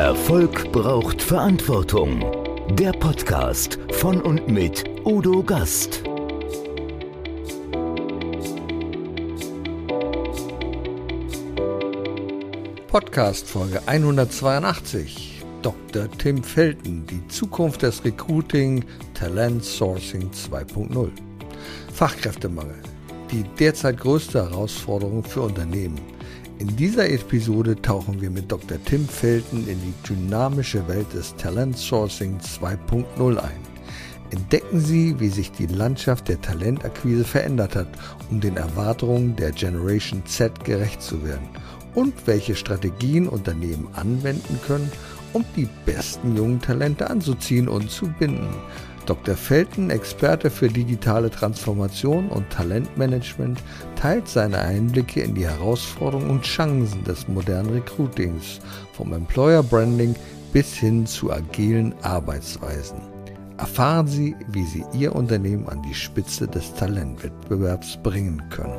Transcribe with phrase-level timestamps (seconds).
[0.00, 2.24] Erfolg braucht Verantwortung.
[2.70, 6.02] Der Podcast von und mit Udo Gast.
[12.88, 15.42] Podcast Folge 182.
[15.60, 16.10] Dr.
[16.16, 18.82] Tim Felten, die Zukunft des Recruiting,
[19.12, 21.10] Talent Sourcing 2.0.
[21.92, 22.78] Fachkräftemangel,
[23.30, 26.00] die derzeit größte Herausforderung für Unternehmen.
[26.60, 28.76] In dieser Episode tauchen wir mit Dr.
[28.84, 33.50] Tim Felten in die dynamische Welt des Talent Sourcing 2.0 ein.
[34.30, 37.88] Entdecken Sie, wie sich die Landschaft der Talentakquise verändert hat,
[38.30, 41.48] um den Erwartungen der Generation Z gerecht zu werden
[41.94, 44.92] und welche Strategien Unternehmen anwenden können,
[45.32, 48.54] um die besten jungen Talente anzuziehen und zu binden.
[49.06, 49.36] Dr.
[49.36, 53.60] Felten, Experte für digitale Transformation und Talentmanagement,
[53.96, 58.60] teilt seine Einblicke in die Herausforderungen und Chancen des modernen Recruitings,
[58.92, 60.14] vom Employer Branding
[60.52, 63.00] bis hin zu agilen Arbeitsweisen.
[63.58, 68.78] Erfahren Sie, wie Sie Ihr Unternehmen an die Spitze des Talentwettbewerbs bringen können.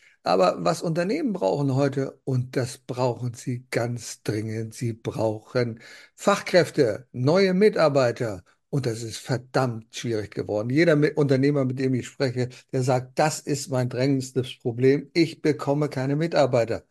[0.23, 5.79] Aber was Unternehmen brauchen heute, und das brauchen sie ganz dringend, sie brauchen
[6.15, 8.43] Fachkräfte, neue Mitarbeiter.
[8.69, 10.69] Und das ist verdammt schwierig geworden.
[10.69, 15.09] Jeder Unternehmer, mit dem ich spreche, der sagt, das ist mein drängendstes Problem.
[15.13, 16.85] Ich bekomme keine Mitarbeiter.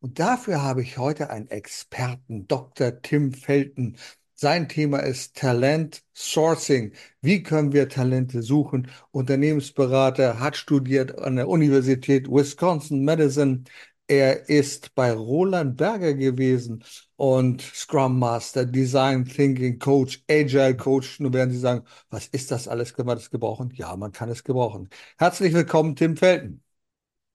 [0.00, 3.02] Und dafür habe ich heute einen Experten, Dr.
[3.02, 3.96] Tim Felten.
[4.38, 6.92] Sein Thema ist Talent Sourcing.
[7.22, 8.90] Wie können wir Talente suchen?
[9.10, 13.64] Unternehmensberater, hat studiert an der Universität Wisconsin Madison.
[14.08, 16.84] Er ist bei Roland Berger gewesen
[17.16, 21.18] und Scrum Master, Design Thinking Coach, Agile Coach.
[21.18, 22.92] Nun werden Sie sagen, was ist das alles?
[22.94, 23.70] Kann man das gebrauchen?
[23.74, 24.90] Ja, man kann es gebrauchen.
[25.18, 26.62] Herzlich willkommen, Tim Felten.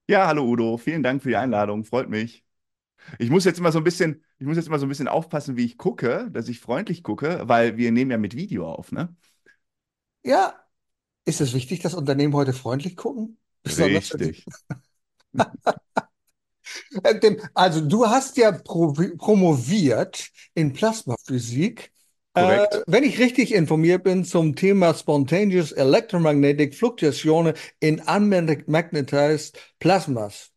[0.08, 0.78] Ja, hallo Udo.
[0.78, 1.86] Vielen Dank für die Einladung.
[1.86, 2.44] Freut mich.
[3.20, 5.58] Ich muss jetzt immer so ein bisschen, ich muss jetzt immer so ein bisschen aufpassen,
[5.58, 9.16] wie ich gucke, dass ich freundlich gucke, weil wir nehmen ja mit Video auf, ne?
[10.24, 10.56] Ja,
[11.26, 13.38] ist es wichtig, dass Unternehmen heute freundlich gucken?
[13.64, 14.46] Besonders Richtig.
[17.54, 21.92] Also du hast ja promoviert in Plasmaphysik.
[22.34, 22.76] Korrekt.
[22.76, 30.52] Äh, wenn ich richtig informiert bin zum Thema Spontaneous Electromagnetic Fluctuation in Unmagnetized Plasmas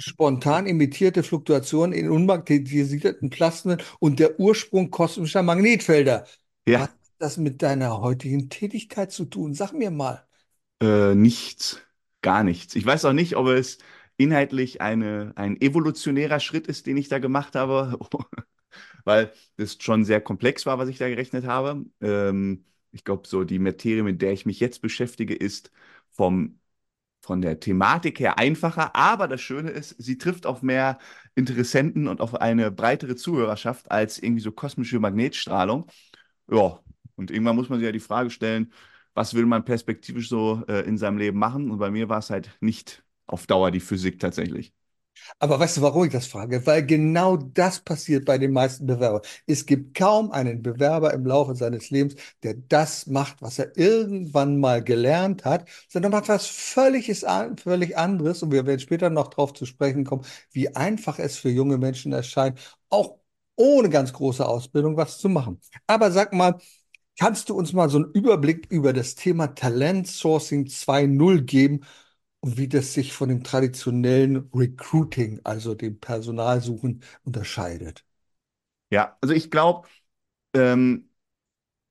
[0.00, 6.26] spontan imitierte Fluktuationen in unmagnetisierten Plasmen und der Ursprung kosmischer Magnetfelder.
[6.66, 6.78] Ja.
[6.78, 9.54] Was hat das mit deiner heutigen Tätigkeit zu tun?
[9.54, 10.26] Sag mir mal.
[10.80, 11.80] Äh, nichts,
[12.22, 12.74] gar nichts.
[12.74, 13.78] Ich weiß auch nicht, ob es
[14.16, 17.98] inhaltlich eine, ein evolutionärer Schritt ist, den ich da gemacht habe,
[19.04, 21.84] weil das schon sehr komplex war, was ich da gerechnet habe.
[22.00, 25.70] Ähm, ich glaube, so die Materie, mit der ich mich jetzt beschäftige, ist
[26.10, 26.58] vom
[27.24, 30.98] von der Thematik her einfacher, aber das Schöne ist, sie trifft auf mehr
[31.34, 35.86] Interessenten und auf eine breitere Zuhörerschaft als irgendwie so kosmische Magnetstrahlung.
[36.50, 36.80] Ja,
[37.16, 38.72] und irgendwann muss man sich ja die Frage stellen,
[39.14, 41.70] was will man perspektivisch so äh, in seinem Leben machen?
[41.70, 44.74] Und bei mir war es halt nicht auf Dauer die Physik tatsächlich.
[45.38, 46.64] Aber weißt du, warum ich das frage?
[46.66, 49.22] Weil genau das passiert bei den meisten Bewerbern.
[49.46, 54.58] Es gibt kaum einen Bewerber im Laufe seines Lebens, der das macht, was er irgendwann
[54.58, 57.24] mal gelernt hat, sondern macht was völliges,
[57.62, 58.42] völlig anderes.
[58.42, 62.12] Und wir werden später noch darauf zu sprechen kommen, wie einfach es für junge Menschen
[62.12, 62.58] erscheint,
[62.90, 63.18] auch
[63.56, 65.60] ohne ganz große Ausbildung was zu machen.
[65.86, 66.58] Aber sag mal,
[67.18, 71.80] kannst du uns mal so einen Überblick über das Thema Talent Sourcing 2.0 geben?
[72.44, 78.04] Und wie das sich von dem traditionellen Recruiting, also dem Personalsuchen, unterscheidet.
[78.90, 79.88] Ja, also ich glaube,
[80.54, 81.08] ähm,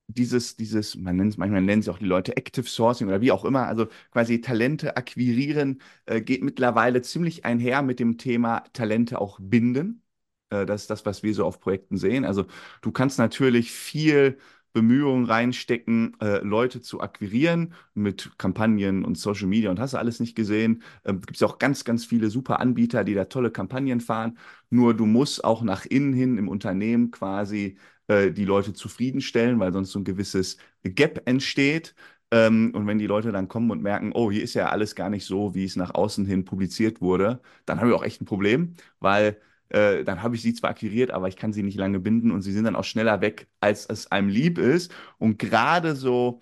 [0.08, 3.32] dieses, dieses, man nennt es, manchmal nennen sie auch die Leute Active Sourcing oder wie
[3.32, 9.22] auch immer, also quasi Talente akquirieren, äh, geht mittlerweile ziemlich einher mit dem Thema Talente
[9.22, 10.04] auch binden.
[10.52, 12.26] Äh, das ist das, was wir so auf Projekten sehen.
[12.26, 12.46] Also
[12.82, 14.40] du kannst natürlich viel
[14.74, 20.20] Bemühungen reinstecken, äh, Leute zu akquirieren mit Kampagnen und Social Media und hast du alles
[20.20, 20.84] nicht gesehen.
[21.06, 24.38] Ähm, Gibt es auch ganz, ganz viele super Anbieter, die da tolle Kampagnen fahren.
[24.70, 27.78] Nur du musst auch nach innen hin im Unternehmen quasi
[28.08, 31.96] äh, die Leute zufriedenstellen, weil sonst so ein gewisses Gap entsteht.
[32.32, 35.10] Ähm, und wenn die Leute dann kommen und merken, oh, hier ist ja alles gar
[35.10, 38.26] nicht so, wie es nach außen hin publiziert wurde, dann haben wir auch echt ein
[38.26, 39.40] Problem, weil
[39.74, 42.42] äh, dann habe ich sie zwar akquiriert, aber ich kann sie nicht lange binden und
[42.42, 44.94] sie sind dann auch schneller weg, als es einem lieb ist.
[45.18, 46.42] Und gerade so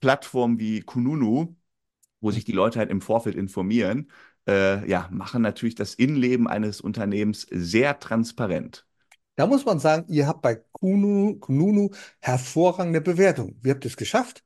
[0.00, 1.56] Plattformen wie Kununu,
[2.20, 4.10] wo sich die Leute halt im Vorfeld informieren,
[4.48, 8.86] äh, ja, machen natürlich das Innenleben eines Unternehmens sehr transparent.
[9.36, 11.90] Da muss man sagen, ihr habt bei Kununu, Kununu
[12.20, 13.56] hervorragende Bewertung.
[13.62, 14.44] Wie habt ihr es geschafft?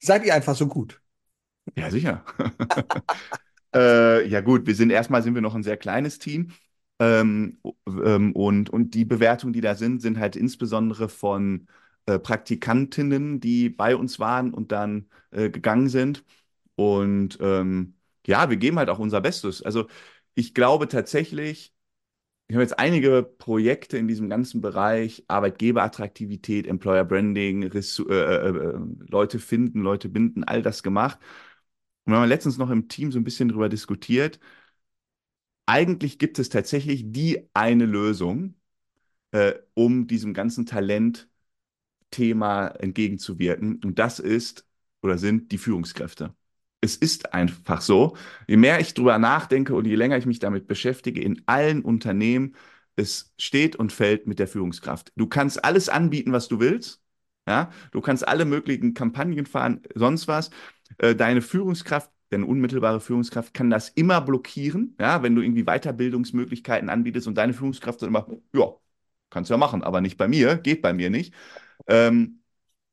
[0.00, 1.00] Seid ihr einfach so gut?
[1.76, 2.24] Ja, sicher.
[3.74, 6.52] äh, ja, gut, wir sind erstmal sind wir noch ein sehr kleines Team.
[6.98, 11.66] Ähm, ähm, und, und die Bewertungen, die da sind, sind halt insbesondere von
[12.06, 16.24] äh, Praktikantinnen, die bei uns waren und dann äh, gegangen sind.
[16.76, 17.94] Und ähm,
[18.26, 19.62] ja, wir geben halt auch unser Bestes.
[19.62, 19.86] Also
[20.34, 21.74] ich glaube tatsächlich,
[22.48, 28.48] ich habe jetzt einige Projekte in diesem ganzen Bereich, Arbeitgeberattraktivität, Employer Branding, Ressu äh, äh,
[28.50, 28.78] äh,
[29.08, 31.18] Leute finden, Leute binden, all das gemacht.
[32.04, 34.38] Und wir haben letztens noch im Team so ein bisschen drüber diskutiert.
[35.66, 38.54] Eigentlich gibt es tatsächlich die eine Lösung,
[39.32, 41.28] äh, um diesem ganzen Talentthema
[42.78, 43.80] entgegenzuwirken.
[43.84, 44.66] Und das ist
[45.02, 46.34] oder sind die Führungskräfte
[46.82, 48.16] es ist einfach so.
[48.46, 52.54] Je mehr ich drüber nachdenke und je länger ich mich damit beschäftige, in allen Unternehmen,
[52.96, 55.12] es steht und fällt mit der Führungskraft.
[55.16, 57.02] Du kannst alles anbieten, was du willst.
[57.48, 60.50] Ja, du kannst alle möglichen Kampagnen fahren, sonst was.
[60.98, 64.96] Äh, deine Führungskraft, deine unmittelbare Führungskraft kann das immer blockieren.
[65.00, 68.74] Ja, wenn du irgendwie Weiterbildungsmöglichkeiten anbietest und deine Führungskraft sagt immer, ja,
[69.30, 71.34] kannst du ja machen, aber nicht bei mir, geht bei mir nicht.
[71.88, 72.40] Ähm,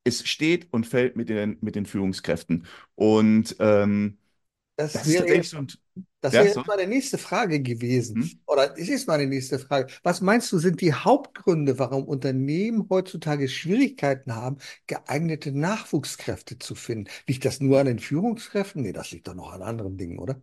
[0.04, 2.66] es steht und fällt mit den, mit den Führungskräften.
[2.96, 4.18] Und ähm,
[4.75, 5.80] das, das wäre jetzt, und,
[6.22, 6.64] das wäre so?
[6.66, 8.24] meine nächste Frage gewesen.
[8.24, 8.40] Hm?
[8.48, 9.94] Oder es ist meine nächste Frage.
[10.02, 17.10] Was meinst du, sind die Hauptgründe, warum Unternehmen heutzutage Schwierigkeiten haben, geeignete Nachwuchskräfte zu finden?
[17.28, 18.81] Liegt das nur an den Führungskräften?
[18.81, 20.42] Nee, das liegt doch noch an anderen Dingen, oder?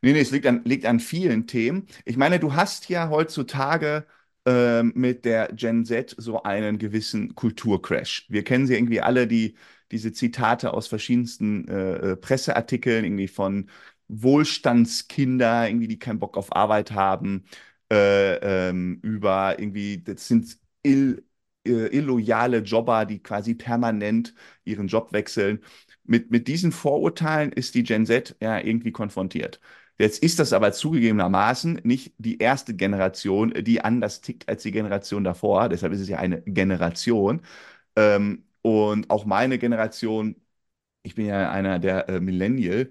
[0.00, 1.86] Nee, nee, es liegt an, liegt an vielen Themen.
[2.04, 4.06] Ich meine, du hast ja heutzutage
[4.46, 8.26] ähm, mit der Gen Z so einen gewissen Kulturcrash.
[8.28, 9.56] Wir kennen sie irgendwie alle, die,
[9.90, 13.70] diese Zitate aus verschiedensten äh, äh, Presseartikeln, irgendwie von
[14.08, 17.44] Wohlstandskinder, irgendwie, die keinen Bock auf Arbeit haben,
[17.90, 21.24] äh, ähm, über irgendwie, das sind ill,
[21.66, 24.34] äh, illoyale Jobber, die quasi permanent
[24.64, 25.60] ihren Job wechseln.
[26.04, 29.60] Mit, mit diesen Vorurteilen ist die Gen Z ja irgendwie konfrontiert.
[29.98, 35.24] Jetzt ist das aber zugegebenermaßen nicht die erste Generation, die anders tickt als die Generation
[35.24, 35.68] davor.
[35.68, 37.42] Deshalb ist es ja eine Generation.
[37.96, 40.36] Ähm, und auch meine Generation,
[41.02, 42.90] ich bin ja einer der äh, Millennial,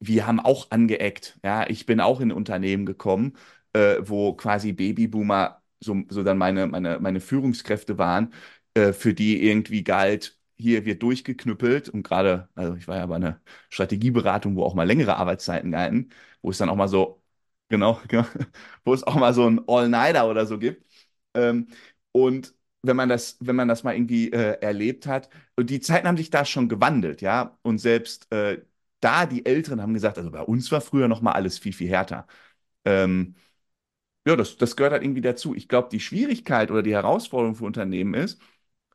[0.00, 1.38] wir haben auch angeeckt.
[1.44, 3.36] Ja, ich bin auch in Unternehmen gekommen,
[3.72, 8.32] äh, wo quasi Babyboomer so, so dann meine, meine, meine Führungskräfte waren,
[8.74, 13.16] äh, für die irgendwie galt, hier wird durchgeknüppelt und gerade, also ich war ja bei
[13.16, 13.40] einer
[13.70, 16.10] Strategieberatung, wo auch mal längere Arbeitszeiten galten,
[16.42, 17.22] wo es dann auch mal so,
[17.68, 18.24] genau, genau
[18.84, 20.84] wo es auch mal so ein All-Nighter oder so gibt.
[21.34, 21.68] Ähm,
[22.12, 26.06] und wenn man das, wenn man das mal irgendwie äh, erlebt hat, und die Zeiten
[26.08, 28.62] haben sich da schon gewandelt, ja, und selbst äh,
[29.00, 31.88] da die Älteren haben gesagt, also bei uns war früher noch mal alles viel, viel
[31.90, 32.26] härter.
[32.84, 33.34] Ähm,
[34.26, 35.54] ja, das, das gehört halt irgendwie dazu.
[35.54, 38.40] Ich glaube, die Schwierigkeit oder die Herausforderung für Unternehmen ist,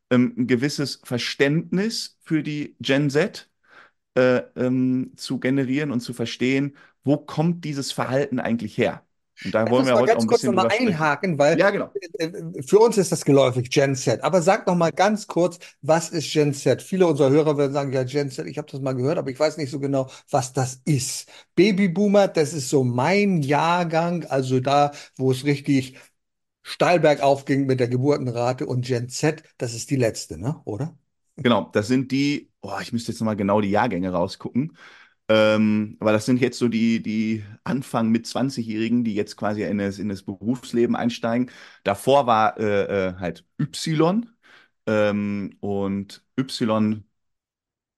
[0.10, 3.50] ähm, ein gewisses Verständnis für die Gen Z
[4.16, 9.04] äh, ähm, zu generieren und zu verstehen, wo kommt dieses Verhalten eigentlich her?
[9.44, 11.92] Und da wollen wir heute ganz auch ein kurz nochmal einhaken, weil ja, genau.
[12.18, 14.24] Äh, äh, für uns ist das geläufig, Gen Z.
[14.24, 16.82] Aber sag noch mal ganz kurz, was ist Gen Z?
[16.82, 19.40] Viele unserer Hörer werden sagen, ja, Gen Z, ich habe das mal gehört, aber ich
[19.40, 21.30] weiß nicht so genau, was das ist.
[21.56, 25.98] Babyboomer, das ist so mein Jahrgang, also da, wo es richtig
[26.66, 30.62] steil bergauf ging mit der Geburtenrate und Gen Z, das ist die letzte, ne?
[30.66, 30.98] oder?
[31.38, 34.76] Genau, das sind die, oh, ich müsste jetzt nochmal genau die Jahrgänge rausgucken.
[35.28, 39.80] Ähm, weil das sind jetzt so die, die Anfang mit 20-Jährigen, die jetzt quasi in
[39.80, 41.52] das, in das Berufsleben einsteigen.
[41.84, 44.28] Davor war äh, äh, halt Y
[44.88, 47.04] ähm, und Y,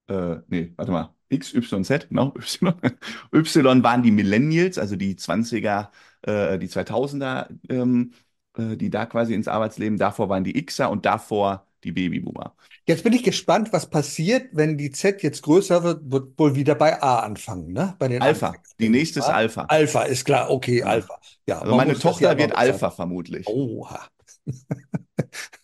[0.08, 2.74] äh, nee, warte mal, X, Y, Z, genau, Y.
[3.34, 8.27] Y waren die Millennials, also die 20er, äh, die 2000er ähm, äh,
[8.58, 12.56] die da quasi ins Arbeitsleben, davor waren die Xer und davor die Babyboomer.
[12.86, 16.76] Jetzt bin ich gespannt, was passiert, wenn die Z jetzt größer wird, wird wohl wieder
[16.76, 17.96] bei A anfangen, ne?
[18.00, 18.54] Bei den Alpha.
[18.80, 19.66] Die nächste ist Alpha.
[19.68, 21.20] Alpha ist klar, okay, Alpha.
[21.48, 23.48] Ja, also meine Tochter wird Alpha vermutlich.
[23.48, 24.08] Oha.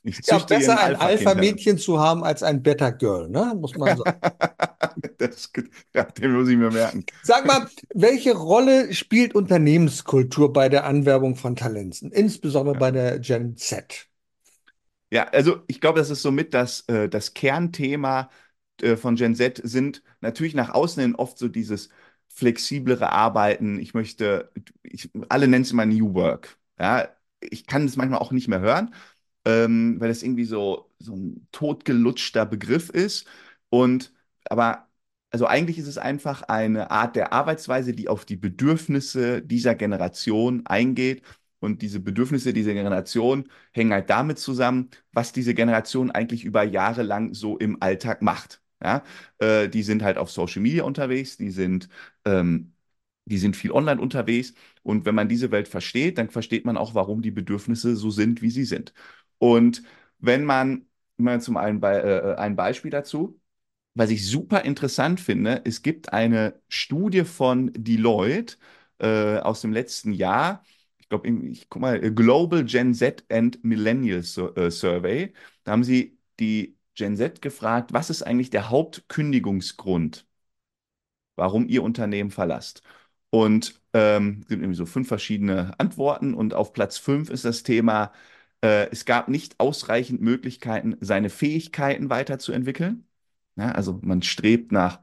[0.03, 3.53] Ja, besser ein Alpha-Mädchen zu haben als ein Beta-Girl, ne?
[3.59, 4.19] muss man sagen.
[5.17, 5.51] das,
[5.93, 7.05] ja, den muss ich mir merken.
[7.23, 12.79] Sag mal, welche Rolle spielt Unternehmenskultur bei der Anwerbung von Talenten, insbesondere ja.
[12.79, 14.07] bei der Gen Z?
[15.09, 18.29] Ja, also ich glaube, das ist somit das, äh, das Kernthema
[18.81, 21.89] äh, von Gen Z sind natürlich nach außen hin oft so dieses
[22.29, 23.79] flexiblere Arbeiten.
[23.79, 24.51] Ich möchte,
[24.81, 26.57] ich, alle nennen es immer New Work.
[26.79, 27.07] Ja,
[27.39, 28.93] ich kann es manchmal auch nicht mehr hören,
[29.45, 33.27] ähm, weil das irgendwie so, so ein totgelutschter Begriff ist.
[33.69, 34.13] Und
[34.49, 34.87] aber
[35.31, 40.65] also eigentlich ist es einfach eine Art der Arbeitsweise, die auf die Bedürfnisse dieser Generation
[40.65, 41.23] eingeht.
[41.59, 47.03] Und diese Bedürfnisse dieser Generation hängen halt damit zusammen, was diese Generation eigentlich über Jahre
[47.03, 48.61] lang so im Alltag macht.
[48.83, 49.01] Ja,
[49.39, 51.87] äh, die sind halt auf Social Media unterwegs, die sind,
[52.25, 52.73] ähm,
[53.25, 54.53] die sind viel online unterwegs.
[54.83, 58.41] Und wenn man diese Welt versteht, dann versteht man auch, warum die Bedürfnisse so sind,
[58.41, 58.93] wie sie sind.
[59.43, 59.83] Und
[60.19, 63.39] wenn man, mal zum einen Be äh, ein Beispiel dazu,
[63.95, 68.57] was ich super interessant finde, es gibt eine Studie von Deloitte
[68.99, 70.63] äh, aus dem letzten Jahr.
[70.99, 75.33] Ich glaube, ich guck mal, Global Gen Z and Millennial äh, Survey.
[75.65, 80.25] Da haben sie die Gen Z gefragt, was ist eigentlich der Hauptkündigungsgrund,
[81.35, 82.81] warum ihr Unternehmen verlasst?
[83.29, 86.33] Und ähm, sind irgendwie so fünf verschiedene Antworten.
[86.33, 88.11] Und auf Platz fünf ist das Thema,
[88.63, 93.07] äh, es gab nicht ausreichend Möglichkeiten, seine Fähigkeiten weiterzuentwickeln.
[93.57, 95.01] Ja, also man strebt nach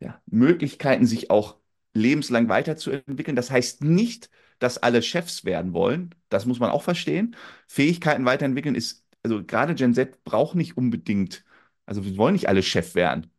[0.00, 1.56] ja, Möglichkeiten, sich auch
[1.94, 3.36] lebenslang weiterzuentwickeln.
[3.36, 6.14] Das heißt nicht, dass alle Chefs werden wollen.
[6.28, 7.36] Das muss man auch verstehen.
[7.68, 11.44] Fähigkeiten weiterentwickeln ist, also gerade Gen Z braucht nicht unbedingt,
[11.86, 13.30] also wir wollen nicht alle Chef werden.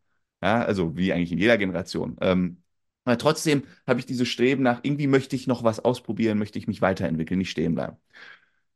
[0.42, 2.16] Ja, also wie eigentlich in jeder Generation.
[2.20, 2.62] Ähm,
[3.04, 6.66] aber trotzdem habe ich dieses Streben nach, irgendwie möchte ich noch was ausprobieren, möchte ich
[6.68, 7.96] mich weiterentwickeln, nicht stehen bleiben.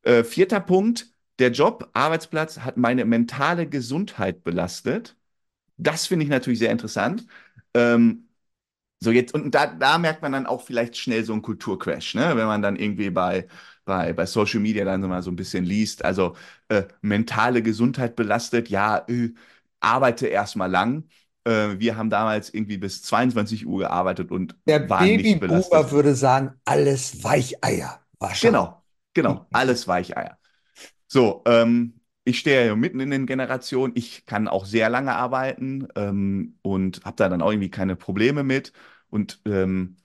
[0.05, 1.09] Äh, vierter Punkt,
[1.39, 5.17] der Job, Arbeitsplatz hat meine mentale Gesundheit belastet.
[5.79, 7.27] Das finde ich natürlich sehr interessant.
[7.75, 8.29] Ähm,
[9.01, 12.37] so jetzt, und da, da merkt man dann auch vielleicht schnell so einen Kulturcrash, ne?
[12.37, 13.49] Wenn man dann irgendwie bei,
[13.85, 16.05] bei, bei Social Media dann mal so ein bisschen liest.
[16.05, 16.37] Also
[16.69, 19.31] äh, mentale Gesundheit belastet, ja, äh,
[19.81, 21.09] arbeite erstmal lang.
[21.45, 25.73] Äh, wir haben damals irgendwie bis 22 Uhr gearbeitet und Der waren nicht belastet.
[25.73, 28.01] Babyboomer würde sagen, alles Weicheier.
[28.19, 28.61] Wahrscheinlich.
[28.61, 28.84] Genau,
[29.15, 30.39] genau, alles Weicheier.
[31.09, 33.93] So, ähm, ich stehe ja mitten in den Generationen.
[33.97, 38.45] Ich kann auch sehr lange arbeiten ähm, und habe da dann auch irgendwie keine Probleme
[38.45, 38.73] mit.
[39.11, 39.97] Und ähm,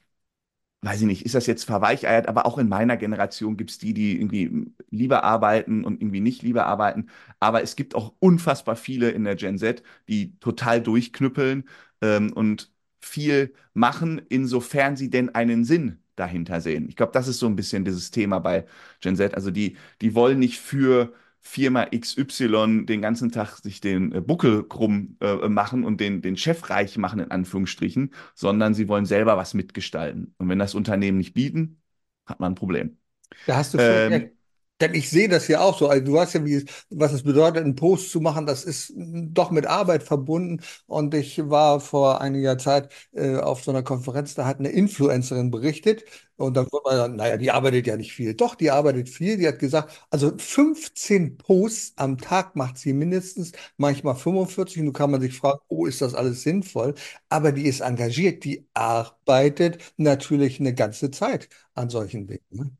[0.82, 3.94] weiß ich nicht, ist das jetzt verweicheiert, aber auch in meiner Generation gibt es die,
[3.94, 7.10] die irgendwie lieber arbeiten und irgendwie nicht lieber arbeiten.
[7.39, 11.68] Aber es gibt auch unfassbar viele in der Gen Z, die total durchknüppeln
[12.01, 16.88] ähm, und viel machen, insofern sie denn einen Sinn dahinter sehen.
[16.90, 18.66] Ich glaube, das ist so ein bisschen dieses Thema bei
[19.02, 19.36] Gen Z.
[19.36, 24.64] Also die, die wollen nicht für Firma XY den ganzen Tag sich den äh, Buckel
[24.68, 29.38] krumm äh, machen und den, den Chef reich machen, in Anführungsstrichen, sondern sie wollen selber
[29.38, 30.36] was mitgestalten.
[30.38, 31.82] Und wenn das Unternehmen nicht bieten,
[32.26, 32.98] hat man ein Problem.
[33.46, 34.32] Da hast du ähm,
[34.81, 35.89] denn ich sehe das ja auch so.
[35.89, 38.45] Also du weißt ja, wie, was es bedeutet, einen Post zu machen.
[38.45, 40.62] Das ist doch mit Arbeit verbunden.
[40.88, 45.51] Und ich war vor einiger Zeit äh, auf so einer Konferenz, da hat eine Influencerin
[45.51, 46.03] berichtet.
[46.38, 48.33] Und dann wurde man dann, naja, die arbeitet ja nicht viel.
[48.33, 49.38] Doch, die arbeitet viel.
[49.38, 54.79] Die hat gesagt, also 15 Posts am Tag macht sie mindestens, manchmal 45.
[54.79, 56.95] Und nun kann man sich fragen, oh, ist das alles sinnvoll?
[57.29, 62.78] Aber die ist engagiert, die arbeitet natürlich eine ganze Zeit an solchen Dingen.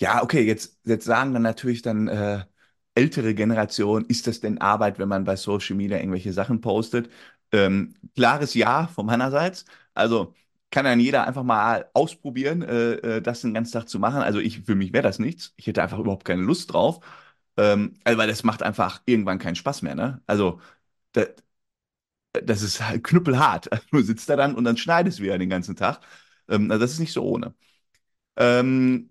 [0.00, 2.44] Ja, okay, jetzt, jetzt sagen dann natürlich dann äh,
[2.94, 7.10] ältere Generationen, ist das denn Arbeit, wenn man bei Social Media irgendwelche Sachen postet?
[7.52, 9.66] Ähm, klares Ja von meinerseits.
[9.92, 10.34] Also
[10.70, 14.22] kann dann jeder einfach mal ausprobieren, äh, äh, das den ganzen Tag zu machen.
[14.22, 15.52] Also ich, für mich wäre das nichts.
[15.56, 17.00] Ich hätte einfach überhaupt keine Lust drauf.
[17.58, 20.22] Ähm, also weil das macht einfach irgendwann keinen Spaß mehr, ne?
[20.26, 20.60] Also
[21.12, 21.28] das,
[22.32, 23.68] das ist halt knüppelhart.
[23.90, 26.00] Du sitzt da dann und dann schneidest du wieder den ganzen Tag.
[26.48, 27.54] Ähm, also das ist nicht so ohne.
[28.36, 29.09] Ähm,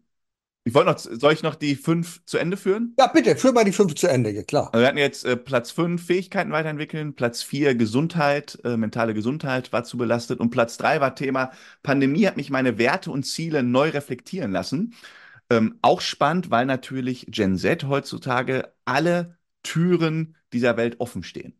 [0.65, 2.93] ich wollte noch, soll ich noch die fünf zu Ende führen?
[2.99, 4.69] Ja, bitte, führ mal die fünf zu Ende, ja klar.
[4.71, 9.71] Also wir hatten jetzt äh, Platz fünf, Fähigkeiten weiterentwickeln, Platz vier, Gesundheit, äh, mentale Gesundheit
[9.71, 11.51] war zu belastet und Platz drei war Thema
[11.81, 14.93] Pandemie hat mich meine Werte und Ziele neu reflektieren lassen.
[15.49, 21.53] Ähm, auch spannend, weil natürlich Gen Z heutzutage alle Türen dieser Welt offen stehen.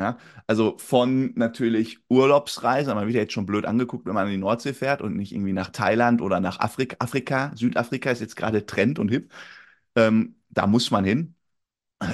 [0.00, 4.30] Ja, also von natürlich Urlaubsreisen, man wird ja jetzt schon blöd angeguckt, wenn man an
[4.30, 6.96] die Nordsee fährt und nicht irgendwie nach Thailand oder nach Afrika.
[7.00, 9.32] Afrika, Südafrika ist jetzt gerade Trend und hip.
[9.96, 11.34] Ähm, da muss man hin.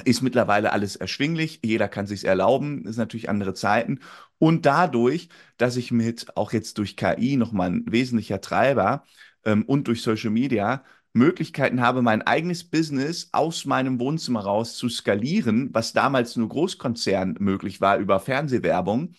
[0.05, 3.99] Ist mittlerweile alles erschwinglich, jeder kann sich erlauben, das sind natürlich andere Zeiten.
[4.39, 9.05] Und dadurch, dass ich mit auch jetzt durch KI nochmal ein wesentlicher Treiber
[9.45, 10.83] ähm, und durch Social Media
[11.15, 17.37] Möglichkeiten habe, mein eigenes Business aus meinem Wohnzimmer raus zu skalieren, was damals nur Großkonzern
[17.39, 19.13] möglich war über Fernsehwerbung,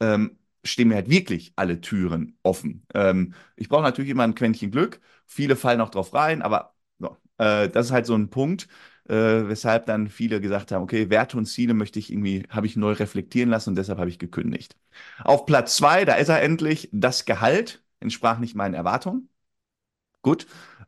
[0.00, 2.84] ähm, stehen mir halt wirklich alle Türen offen.
[2.94, 5.00] Ähm, ich brauche natürlich immer ein Quäntchen Glück.
[5.26, 8.68] Viele fallen auch drauf rein, aber so, äh, das ist halt so ein Punkt,
[9.08, 12.76] äh, weshalb dann viele gesagt haben, okay, Werte und Ziele möchte ich irgendwie, habe ich
[12.76, 14.76] neu reflektieren lassen und deshalb habe ich gekündigt.
[15.24, 19.28] Auf Platz zwei, da ist er endlich, das Gehalt entsprach nicht meinen Erwartungen.
[20.22, 20.46] Gut.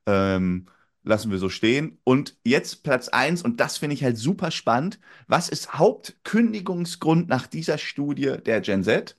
[0.08, 0.66] Ähm,
[1.04, 2.00] lassen wir so stehen.
[2.04, 4.98] Und jetzt Platz eins und das finde ich halt super spannend.
[5.28, 9.16] Was ist Hauptkündigungsgrund nach dieser Studie der Gen Z?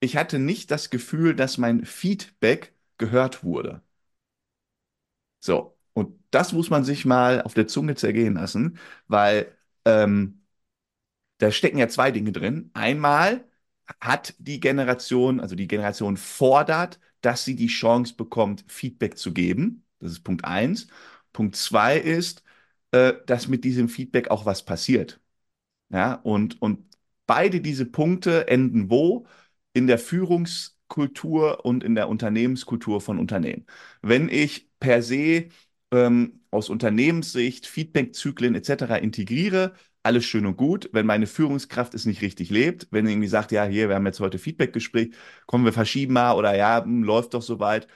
[0.00, 3.82] Ich hatte nicht das Gefühl, dass mein Feedback gehört wurde.
[5.40, 10.42] So, und das muss man sich mal auf der Zunge zergehen lassen, weil ähm,
[11.38, 12.70] da stecken ja zwei Dinge drin.
[12.74, 13.44] Einmal
[14.00, 19.84] hat die Generation, also die Generation fordert, dass sie die Chance bekommt, Feedback zu geben.
[20.00, 20.88] Das ist Punkt eins.
[21.32, 22.42] Punkt zwei ist,
[22.92, 25.20] äh, dass mit diesem Feedback auch was passiert.
[25.90, 26.86] Ja, und, und
[27.26, 29.26] beide diese Punkte enden wo?
[29.72, 33.66] In der Führungskultur und in der Unternehmenskultur von Unternehmen.
[34.02, 35.48] Wenn ich per se
[35.92, 38.98] ähm, aus Unternehmenssicht Feedback-Zyklen etc.
[38.98, 40.88] integriere, alles schön und gut.
[40.92, 44.20] Wenn meine Führungskraft es nicht richtig lebt, wenn irgendwie sagt, ja, hier, wir haben jetzt
[44.20, 45.14] heute Feedback-Gespräch,
[45.46, 47.86] kommen wir verschieben mal oder ja, hm, läuft doch soweit.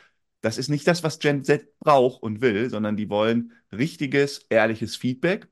[0.42, 4.96] Das ist nicht das, was Gen Z braucht und will, sondern die wollen richtiges, ehrliches
[4.96, 5.48] Feedback.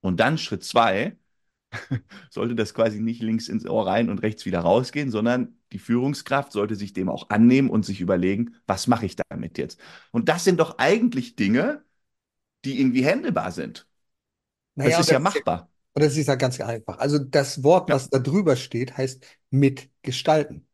[0.00, 1.18] Und dann Schritt zwei,
[2.30, 6.52] sollte das quasi nicht links ins Ohr rein und rechts wieder rausgehen, sondern die Führungskraft
[6.52, 9.80] sollte sich dem auch annehmen und sich überlegen, was mache ich damit jetzt?
[10.12, 11.84] Und das sind doch eigentlich Dinge,
[12.64, 13.88] die irgendwie handelbar sind.
[14.76, 15.70] Naja, das ist ja machbar.
[15.92, 16.98] Und das ist ja ganz einfach.
[16.98, 18.10] Also das Wort, was ja.
[18.12, 20.66] da drüber steht, heißt mitgestalten.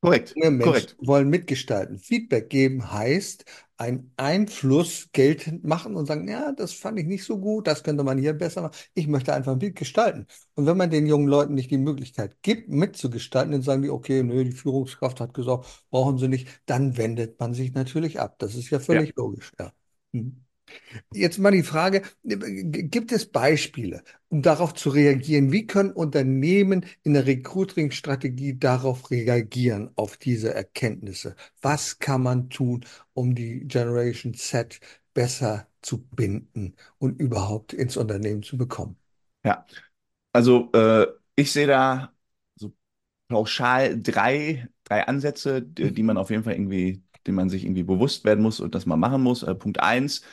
[0.00, 0.32] Korrekt.
[0.34, 0.96] Junge Menschen korrekt.
[0.98, 1.98] wollen mitgestalten.
[1.98, 3.44] Feedback geben heißt,
[3.76, 8.04] einen Einfluss geltend machen und sagen, ja, das fand ich nicht so gut, das könnte
[8.04, 8.76] man hier besser machen.
[8.94, 10.26] Ich möchte einfach mitgestalten.
[10.54, 14.22] Und wenn man den jungen Leuten nicht die Möglichkeit gibt, mitzugestalten, dann sagen die, okay,
[14.22, 18.36] nö, die Führungskraft hat gesagt, brauchen sie nicht, dann wendet man sich natürlich ab.
[18.38, 19.14] Das ist ja völlig ja.
[19.16, 19.72] logisch, ja.
[20.12, 20.44] Hm.
[21.12, 25.52] Jetzt mal die Frage, gibt es Beispiele, um darauf zu reagieren?
[25.52, 31.36] Wie können Unternehmen in der Recruiting-Strategie darauf reagieren, auf diese Erkenntnisse?
[31.62, 32.84] Was kann man tun,
[33.14, 34.80] um die Generation Z
[35.14, 38.96] besser zu binden und überhaupt ins Unternehmen zu bekommen?
[39.44, 39.66] Ja,
[40.32, 41.06] also äh,
[41.36, 42.14] ich sehe da
[42.56, 42.74] so
[43.28, 47.84] pauschal drei, drei Ansätze, die, die man auf jeden Fall irgendwie, denen man sich irgendwie
[47.84, 49.42] bewusst werden muss und das man machen muss.
[49.42, 50.24] Äh, Punkt eins, äh,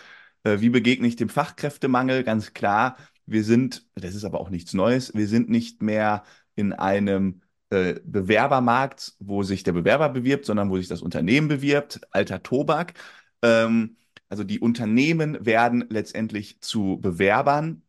[0.43, 2.23] wie begegne ich dem Fachkräftemangel?
[2.23, 6.23] Ganz klar, wir sind, das ist aber auch nichts Neues, wir sind nicht mehr
[6.55, 12.01] in einem äh, Bewerbermarkt, wo sich der Bewerber bewirbt, sondern wo sich das Unternehmen bewirbt,
[12.11, 12.93] alter Tobak.
[13.41, 13.97] Ähm,
[14.29, 17.83] also die Unternehmen werden letztendlich zu Bewerbern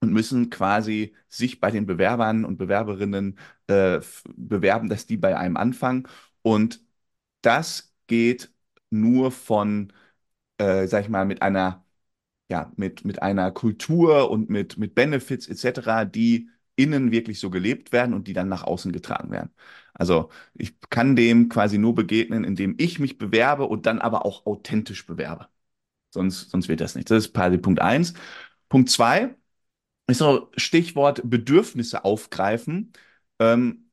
[0.00, 4.00] und müssen quasi sich bei den Bewerbern und Bewerberinnen äh,
[4.36, 6.08] bewerben, dass die bei einem anfangen.
[6.42, 6.84] Und
[7.42, 8.52] das geht
[8.90, 9.92] nur von,
[10.58, 11.84] äh, sag ich mal, mit einer
[12.48, 17.92] ja, mit, mit einer Kultur und mit, mit Benefits etc., die innen wirklich so gelebt
[17.92, 19.50] werden und die dann nach außen getragen werden.
[19.94, 24.46] Also ich kann dem quasi nur begegnen, indem ich mich bewerbe und dann aber auch
[24.46, 25.48] authentisch bewerbe.
[26.12, 27.10] Sonst, sonst wird das nicht.
[27.10, 28.14] Das ist quasi Punkt eins.
[28.68, 29.36] Punkt zwei
[30.06, 32.92] ist so Stichwort Bedürfnisse aufgreifen.
[33.38, 33.90] Ähm,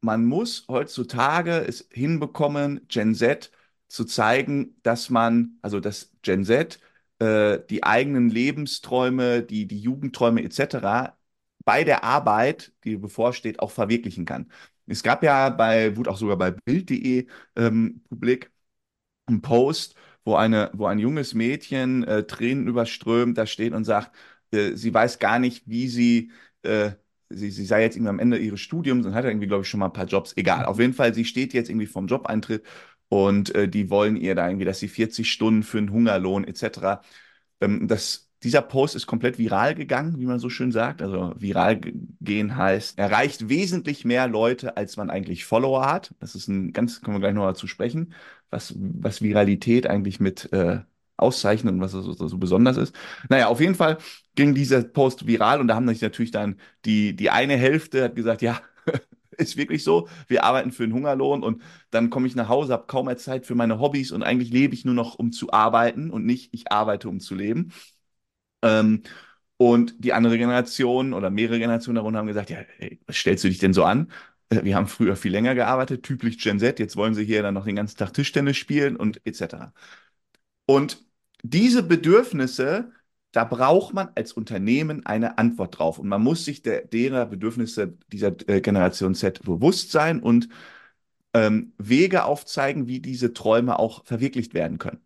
[0.00, 3.50] man muss heutzutage es hinbekommen, Gen Z
[3.92, 6.80] zu zeigen, dass man, also dass Gen Z
[7.18, 11.16] äh, die eigenen Lebensträume, die, die Jugendträume etc.
[11.64, 14.50] bei der Arbeit, die bevorsteht, auch verwirklichen kann.
[14.86, 17.26] Es gab ja bei, wurde auch sogar bei Bild.de
[17.56, 18.50] ähm, publik,
[19.26, 24.12] ein Post, wo, eine, wo ein junges Mädchen äh, Tränen überströmt da steht und sagt,
[24.52, 26.92] äh, sie weiß gar nicht, wie sie, äh,
[27.30, 29.80] sie, sie sei jetzt irgendwie am Ende ihres Studiums und hat irgendwie, glaube ich, schon
[29.80, 30.34] mal ein paar Jobs.
[30.36, 32.64] Egal, auf jeden Fall, sie steht jetzt irgendwie vom Jobeintritt
[33.12, 37.02] und äh, die wollen ihr da irgendwie, dass sie 40 Stunden für einen Hungerlohn etc.
[37.60, 41.02] Ähm, das, dieser Post ist komplett viral gegangen, wie man so schön sagt.
[41.02, 41.78] Also viral
[42.22, 46.14] gehen heißt, erreicht wesentlich mehr Leute, als man eigentlich Follower hat.
[46.20, 48.14] Das ist ein ganz, kommen wir gleich noch dazu sprechen,
[48.48, 50.80] was, was Viralität eigentlich mit äh,
[51.18, 52.96] auszeichnet und was so, so besonders ist.
[53.28, 53.98] Naja, auf jeden Fall
[54.36, 58.16] ging dieser Post viral und da haben sich natürlich dann die, die eine Hälfte hat
[58.16, 58.58] gesagt, ja,
[59.38, 60.08] ist wirklich so.
[60.28, 63.46] Wir arbeiten für einen Hungerlohn und dann komme ich nach Hause, habe kaum mehr Zeit
[63.46, 66.70] für meine Hobbys und eigentlich lebe ich nur noch, um zu arbeiten und nicht, ich
[66.72, 67.72] arbeite, um zu leben.
[68.62, 69.02] Ähm,
[69.56, 73.48] und die andere Generation oder mehrere Generationen darunter haben gesagt, ja, ey, was stellst du
[73.48, 74.10] dich denn so an?
[74.50, 77.54] Äh, wir haben früher viel länger gearbeitet, typisch Gen Z, jetzt wollen sie hier dann
[77.54, 79.72] noch den ganzen Tag Tischtennis spielen und etc.
[80.66, 81.04] Und
[81.42, 82.92] diese Bedürfnisse
[83.32, 85.98] da braucht man als Unternehmen eine Antwort drauf.
[85.98, 90.48] Und man muss sich der, derer Bedürfnisse dieser äh, Generation Z bewusst sein und
[91.34, 95.00] ähm, Wege aufzeigen, wie diese Träume auch verwirklicht werden können.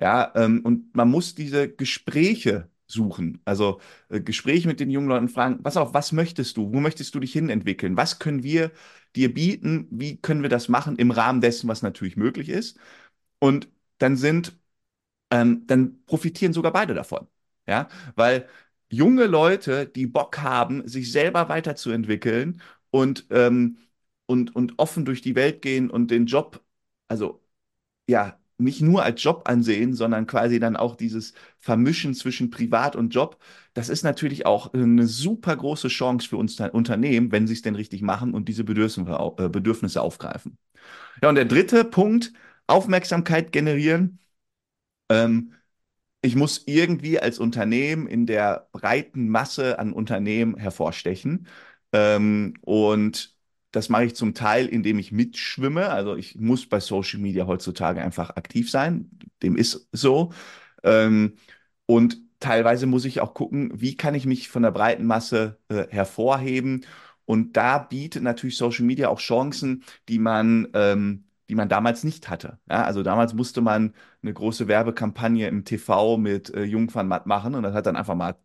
[0.00, 3.40] Ja, ähm, und man muss diese Gespräche suchen.
[3.44, 6.72] Also äh, Gespräche mit den jungen Leuten fragen, pass auf, was möchtest du?
[6.72, 7.96] Wo möchtest du dich hin entwickeln?
[7.96, 8.72] Was können wir
[9.16, 9.88] dir bieten?
[9.90, 12.78] Wie können wir das machen im Rahmen dessen, was natürlich möglich ist?
[13.38, 14.58] Und dann sind
[15.30, 17.26] ähm, dann profitieren sogar beide davon.
[17.70, 18.48] Ja, weil
[18.90, 23.78] junge Leute, die Bock haben, sich selber weiterzuentwickeln und, ähm,
[24.26, 26.64] und, und offen durch die Welt gehen und den Job,
[27.08, 27.42] also
[28.08, 33.14] ja, nicht nur als Job ansehen, sondern quasi dann auch dieses Vermischen zwischen Privat und
[33.14, 33.38] Job.
[33.74, 37.74] Das ist natürlich auch eine super große Chance für uns Unternehmen, wenn sie es denn
[37.76, 40.58] richtig machen und diese Bedürfnisse, äh, Bedürfnisse aufgreifen.
[41.22, 42.32] Ja, und der dritte Punkt,
[42.66, 44.18] Aufmerksamkeit generieren.
[45.08, 45.54] Ähm,
[46.22, 51.46] ich muss irgendwie als Unternehmen in der breiten Masse an Unternehmen hervorstechen.
[51.92, 53.36] Ähm, und
[53.72, 55.88] das mache ich zum Teil, indem ich mitschwimme.
[55.90, 59.10] Also ich muss bei Social Media heutzutage einfach aktiv sein.
[59.42, 60.32] Dem ist so.
[60.82, 61.36] Ähm,
[61.86, 65.86] und teilweise muss ich auch gucken, wie kann ich mich von der breiten Masse äh,
[65.90, 66.84] hervorheben.
[67.24, 72.30] Und da bietet natürlich Social Media auch Chancen, die man ähm, die man damals nicht
[72.30, 72.58] hatte.
[72.70, 77.64] Ja, also damals musste man eine große Werbekampagne im TV mit äh, Jungfernmatt machen und
[77.64, 78.36] das hat dann einfach mal ein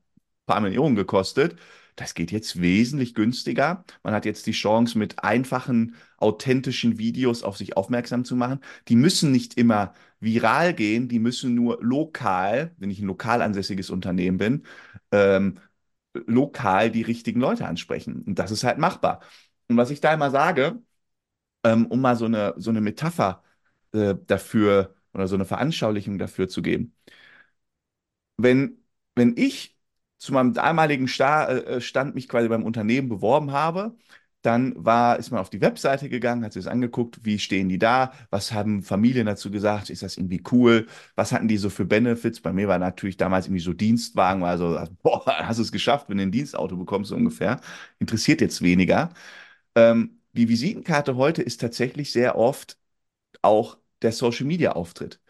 [0.48, 1.56] paar Millionen gekostet.
[1.96, 3.86] Das geht jetzt wesentlich günstiger.
[4.04, 8.60] Man hat jetzt die Chance, mit einfachen, authentischen Videos auf sich aufmerksam zu machen.
[8.88, 13.90] Die müssen nicht immer viral gehen, die müssen nur lokal, wenn ich ein lokal ansässiges
[13.92, 14.64] Unternehmen bin,
[15.12, 15.60] ähm,
[16.28, 18.24] lokal die richtigen Leute ansprechen.
[18.24, 19.22] Und das ist halt machbar.
[19.68, 20.82] Und was ich da immer sage,
[21.66, 23.44] ähm, um mal so eine, so eine Metapher
[23.94, 26.96] äh, dafür oder so eine Veranschaulichung dafür zu geben.
[28.38, 28.84] Wenn,
[29.16, 29.78] wenn ich
[30.18, 33.96] zu meinem damaligen Sta äh, Stand mich quasi beim Unternehmen beworben habe,
[34.42, 37.80] dann war, ist man auf die Webseite gegangen, hat sich das angeguckt, wie stehen die
[37.80, 41.86] da, was haben Familien dazu gesagt, ist das irgendwie cool, was hatten die so für
[41.86, 42.42] Benefits?
[42.42, 46.10] Bei mir war natürlich damals irgendwie so Dienstwagen, war so, boah, hast du es geschafft,
[46.10, 47.60] wenn du ein Dienstauto bekommst, so ungefähr.
[48.00, 49.12] Interessiert jetzt weniger.
[49.76, 52.78] Ähm, die Visitenkarte heute ist tatsächlich sehr oft
[53.42, 55.22] auch der Social Media Auftritt.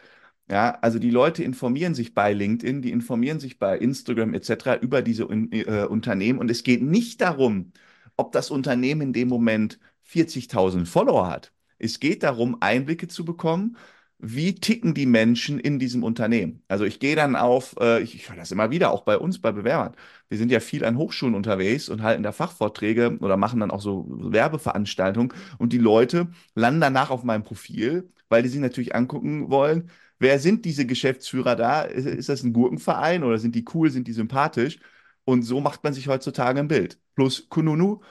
[0.50, 4.78] Ja, also die Leute informieren sich bei LinkedIn, die informieren sich bei Instagram etc.
[4.82, 7.74] über diese äh, Unternehmen und es geht nicht darum,
[8.18, 11.52] ob das Unternehmen in dem Moment 40.000 Follower hat.
[11.80, 13.78] Es geht darum, Einblicke zu bekommen,
[14.20, 16.64] wie ticken die Menschen in diesem Unternehmen?
[16.68, 19.40] Also ich gehe dann auf, äh, ich, ich höre das immer wieder, auch bei uns,
[19.42, 19.96] bei Bewerbern.
[20.30, 23.82] Wir sind ja viel an Hochschulen unterwegs und halten da Fachvorträge oder machen dann auch
[23.82, 29.50] so Werbeveranstaltungen und die Leute landen danach auf meinem Profil, weil die sich natürlich angucken
[29.50, 31.82] wollen, wer sind diese Geschäftsführer da?
[31.84, 34.80] Ist, ist das ein Gurkenverein oder sind die cool, sind die sympathisch?
[35.26, 37.00] Und so macht man sich heutzutage ein Bild.
[37.16, 38.02] Plus Kununu.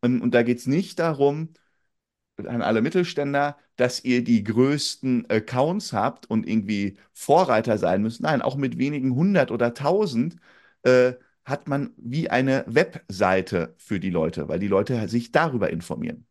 [0.00, 1.50] Und, und da geht es nicht darum,
[2.46, 8.20] an alle Mittelständler, dass ihr die größten Accounts habt und irgendwie Vorreiter sein müsst.
[8.20, 10.36] Nein, auch mit wenigen hundert oder tausend
[10.82, 16.26] äh, hat man wie eine Webseite für die Leute, weil die Leute sich darüber informieren.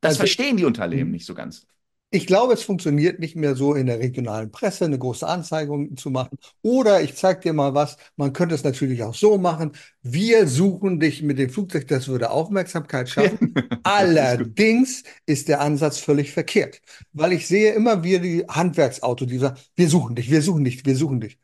[0.00, 1.66] Das also, verstehen die Unternehmen nicht so ganz.
[2.10, 6.08] Ich glaube, es funktioniert nicht mehr so in der regionalen Presse, eine große Anzeigung zu
[6.10, 6.38] machen.
[6.62, 9.72] Oder ich zeige dir mal was, man könnte es natürlich auch so machen.
[10.02, 13.52] Wir suchen dich mit dem Flugzeug, das würde Aufmerksamkeit schaffen.
[13.82, 16.80] Allerdings ist der Ansatz völlig verkehrt,
[17.12, 20.86] weil ich sehe immer wieder die Handwerksauto, die sagen, wir suchen dich, wir suchen dich,
[20.86, 21.38] wir suchen dich.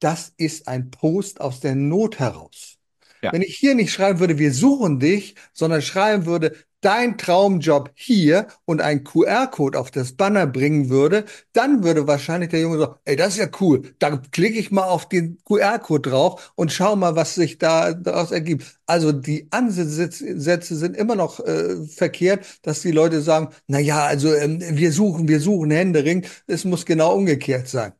[0.00, 2.79] Das ist ein Post aus der Not heraus.
[3.22, 3.32] Ja.
[3.32, 8.46] Wenn ich hier nicht schreiben würde, wir suchen dich, sondern schreiben würde, dein Traumjob hier
[8.64, 13.16] und ein QR-Code auf das Banner bringen würde, dann würde wahrscheinlich der Junge sagen, ey,
[13.16, 13.82] das ist ja cool.
[13.98, 18.30] Dann klicke ich mal auf den QR-Code drauf und schau mal, was sich da daraus
[18.30, 18.80] ergibt.
[18.86, 24.34] Also die Ansätze sind immer noch äh, verkehrt, dass die Leute sagen, na ja, also
[24.34, 26.26] ähm, wir suchen, wir suchen Händering.
[26.46, 27.92] Es muss genau umgekehrt sein.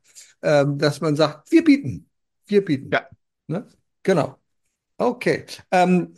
[0.43, 2.09] Ähm, dass man sagt, wir bieten.
[2.47, 2.91] Wir bieten.
[2.93, 3.07] Ja.
[3.47, 3.67] Ne?
[4.03, 4.40] Genau.
[5.01, 6.13] Okay, ähm,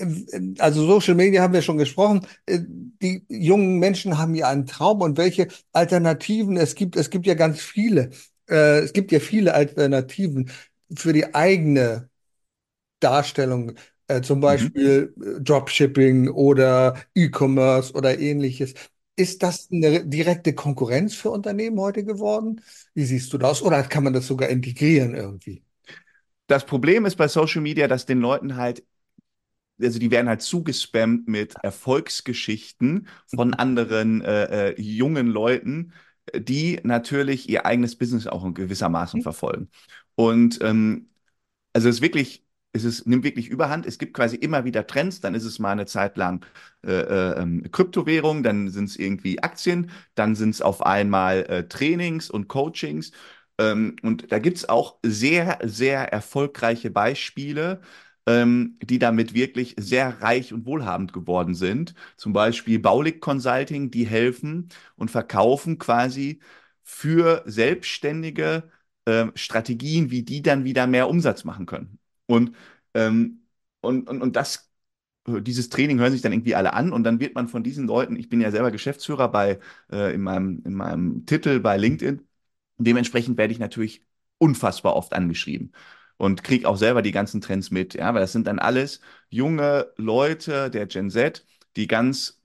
[0.59, 2.27] also Social Media haben wir schon gesprochen.
[2.47, 2.59] Äh,
[3.01, 6.97] die jungen Menschen haben ja einen Traum und welche Alternativen es gibt.
[6.97, 8.11] Es gibt ja ganz viele.
[8.51, 10.51] Äh, es gibt ja viele Alternativen
[10.97, 12.11] für die eigene
[12.99, 13.75] Darstellung,
[14.09, 14.43] äh, zum mhm.
[14.43, 15.45] Beispiel mhm.
[15.45, 18.75] Dropshipping oder E-Commerce oder ähnliches.
[19.15, 22.61] Ist das eine direkte Konkurrenz für Unternehmen heute geworden?
[22.95, 23.63] Wie siehst du das?
[23.63, 25.63] Oder kann man das sogar integrieren irgendwie?
[26.53, 28.85] Das Problem ist bei Social Media, dass den Leuten halt,
[29.81, 35.95] also die werden halt zugespammt mit Erfolgsgeschichten von anderen äh, äh, jungen Leuten,
[36.37, 39.23] die natürlich ihr eigenes Business auch in gewissermaßen mhm.
[39.23, 39.71] verfolgen.
[40.15, 41.09] Und ähm,
[41.73, 43.87] also es ist wirklich, es ist, nimmt wirklich überhand.
[43.87, 45.23] Es gibt quasi immer wieder Trends.
[45.23, 46.45] Dann ist es mal eine Zeit lang
[46.85, 51.67] äh, äh, ähm, Kryptowährung, dann sind es irgendwie Aktien, dann sind es auf einmal äh,
[51.67, 53.11] Trainings und Coachings.
[53.63, 57.81] Ähm, und da gibt es auch sehr, sehr erfolgreiche Beispiele,
[58.27, 61.95] ähm, die damit wirklich sehr reich und wohlhabend geworden sind.
[62.17, 66.41] Zum Beispiel Baulig Consulting, die helfen und verkaufen quasi
[66.83, 68.71] für Selbstständige
[69.05, 71.99] äh, Strategien, wie die dann wieder mehr Umsatz machen können.
[72.27, 72.57] Und,
[72.95, 73.43] ähm,
[73.81, 74.69] und, und, und das
[75.27, 78.17] dieses Training hören sich dann irgendwie alle an und dann wird man von diesen Leuten,
[78.17, 79.61] ich bin ja selber Geschäftsführer bei,
[79.93, 82.27] äh, in meinem, in meinem Titel bei LinkedIn,
[82.85, 84.03] dementsprechend werde ich natürlich
[84.39, 85.73] unfassbar oft angeschrieben
[86.17, 89.89] und kriege auch selber die ganzen Trends mit, ja, weil das sind dann alles junge
[89.97, 91.45] Leute der Gen Z,
[91.77, 92.41] die ganz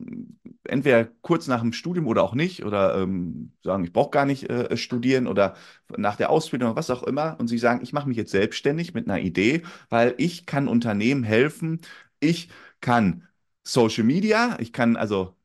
[0.66, 4.50] entweder kurz nach dem Studium oder auch nicht oder ähm, sagen, ich brauche gar nicht
[4.50, 5.56] äh, studieren oder
[5.98, 7.36] nach der Ausbildung oder was auch immer.
[7.40, 11.24] Und sie sagen, ich mache mich jetzt selbstständig mit einer Idee, weil ich kann Unternehmen
[11.24, 11.82] helfen,
[12.20, 12.50] ich
[12.82, 13.28] kann
[13.64, 15.36] Social Media, ich kann also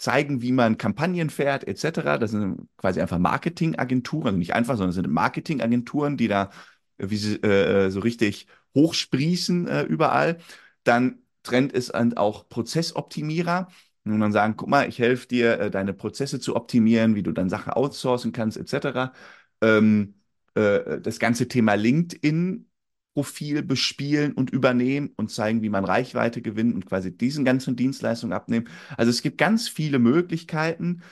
[0.00, 2.18] zeigen, wie man Kampagnen fährt, etc.
[2.18, 6.50] Das sind quasi einfach Marketingagenturen, also nicht einfach, sondern sind Marketingagenturen, die da
[6.98, 10.38] wie sie, äh, so richtig hochsprießen äh, überall.
[10.84, 13.68] Dann Trend ist auch Prozessoptimierer.
[14.04, 17.32] Und dann sagen, guck mal, ich helfe dir, äh, deine Prozesse zu optimieren, wie du
[17.32, 19.12] dann Sachen outsourcen kannst, etc.
[19.60, 20.14] Ähm,
[20.54, 22.69] äh, das ganze Thema LinkedIn
[23.14, 28.32] Profil bespielen und übernehmen und zeigen, wie man Reichweite gewinnt und quasi diesen ganzen Dienstleistungen
[28.32, 28.68] abnehmen.
[28.96, 31.02] Also es gibt ganz viele Möglichkeiten,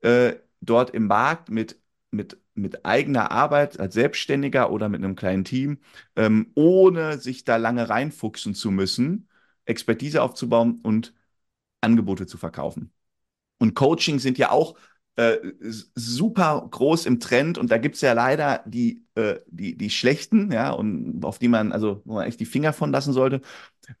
[0.00, 5.44] äh, dort im Markt mit, mit, mit eigener Arbeit als Selbstständiger oder mit einem kleinen
[5.44, 5.78] Team,
[6.16, 9.28] ähm, ohne sich da lange reinfuchsen zu müssen,
[9.64, 11.14] Expertise aufzubauen und
[11.80, 12.92] Angebote zu verkaufen.
[13.58, 14.76] Und Coaching sind ja auch
[15.16, 15.38] äh,
[15.94, 20.50] super groß im Trend und da gibt es ja leider die, äh, die, die schlechten,
[20.52, 23.40] ja, und auf die man, also wo man echt die Finger von lassen sollte.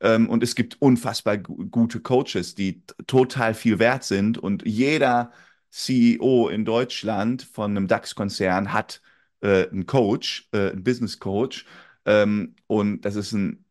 [0.00, 5.32] Ähm, und es gibt unfassbar gute Coaches, die total viel wert sind und jeder
[5.70, 9.02] CEO in Deutschland von einem DAX-Konzern hat
[9.40, 11.66] äh, einen Coach, äh, einen Business Coach.
[12.06, 13.64] Ähm, und das ist ein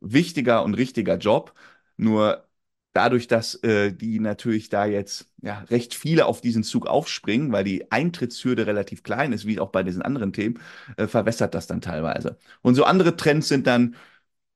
[0.00, 1.54] wichtiger und richtiger Job.
[1.96, 2.48] Nur
[2.92, 7.64] dadurch, dass äh, die natürlich da jetzt ja, recht viele auf diesen Zug aufspringen, weil
[7.64, 10.60] die Eintrittshürde relativ klein ist, wie auch bei diesen anderen Themen,
[10.96, 12.38] äh, verwässert das dann teilweise.
[12.62, 13.96] Und so andere Trends sind dann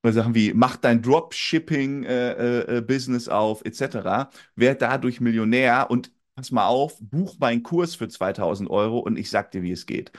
[0.05, 4.31] Sachen wie mach dein Dropshipping-Business äh, äh, auf, etc.
[4.55, 9.31] Werd dadurch Millionär und pass mal auf, buch meinen Kurs für 2000 Euro und ich
[9.31, 10.13] sag dir, wie es geht.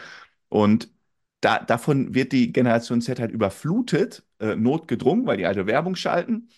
[0.50, 0.92] Und
[1.42, 6.50] da, davon wird die Generation Z halt überflutet, äh, notgedrungen, weil die alte Werbung schalten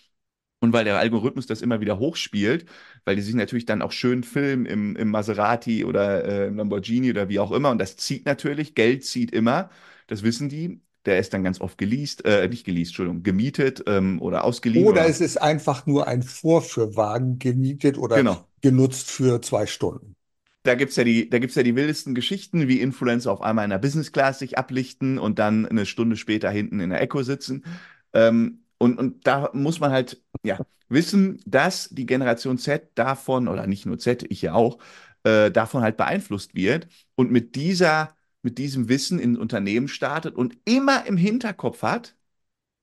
[0.60, 2.66] und weil der Algorithmus das immer wieder hochspielt,
[3.04, 7.10] weil die sich natürlich dann auch schön filmen im, im Maserati oder äh, im Lamborghini
[7.10, 7.70] oder wie auch immer.
[7.70, 9.70] Und das zieht natürlich, Geld zieht immer,
[10.06, 10.80] das wissen die.
[11.06, 14.84] Der ist dann ganz oft geleast, äh, nicht geleast, Entschuldigung, gemietet ähm, oder ausgeliehen.
[14.84, 18.46] Oder, oder, es ist einfach nur ein Vorführwagen gemietet oder genau.
[18.60, 20.14] genutzt für zwei Stunden
[20.62, 23.70] da gibt's ja die, da gibt's ja die wildesten Geschichten, wie Influencer auf einmal in
[23.70, 27.64] der Business Class sich ablichten und dann eine Stunde später hinten in der Echo sitzen.
[28.12, 33.66] Ähm, und, und da muss man halt ja, wissen, dass die Generation Z davon, oder
[33.66, 34.78] nicht nur Z, ich ja auch,
[35.24, 40.56] äh, davon halt beeinflusst wird und mit dieser, mit diesem Wissen in Unternehmen startet und
[40.64, 42.16] immer im Hinterkopf hat,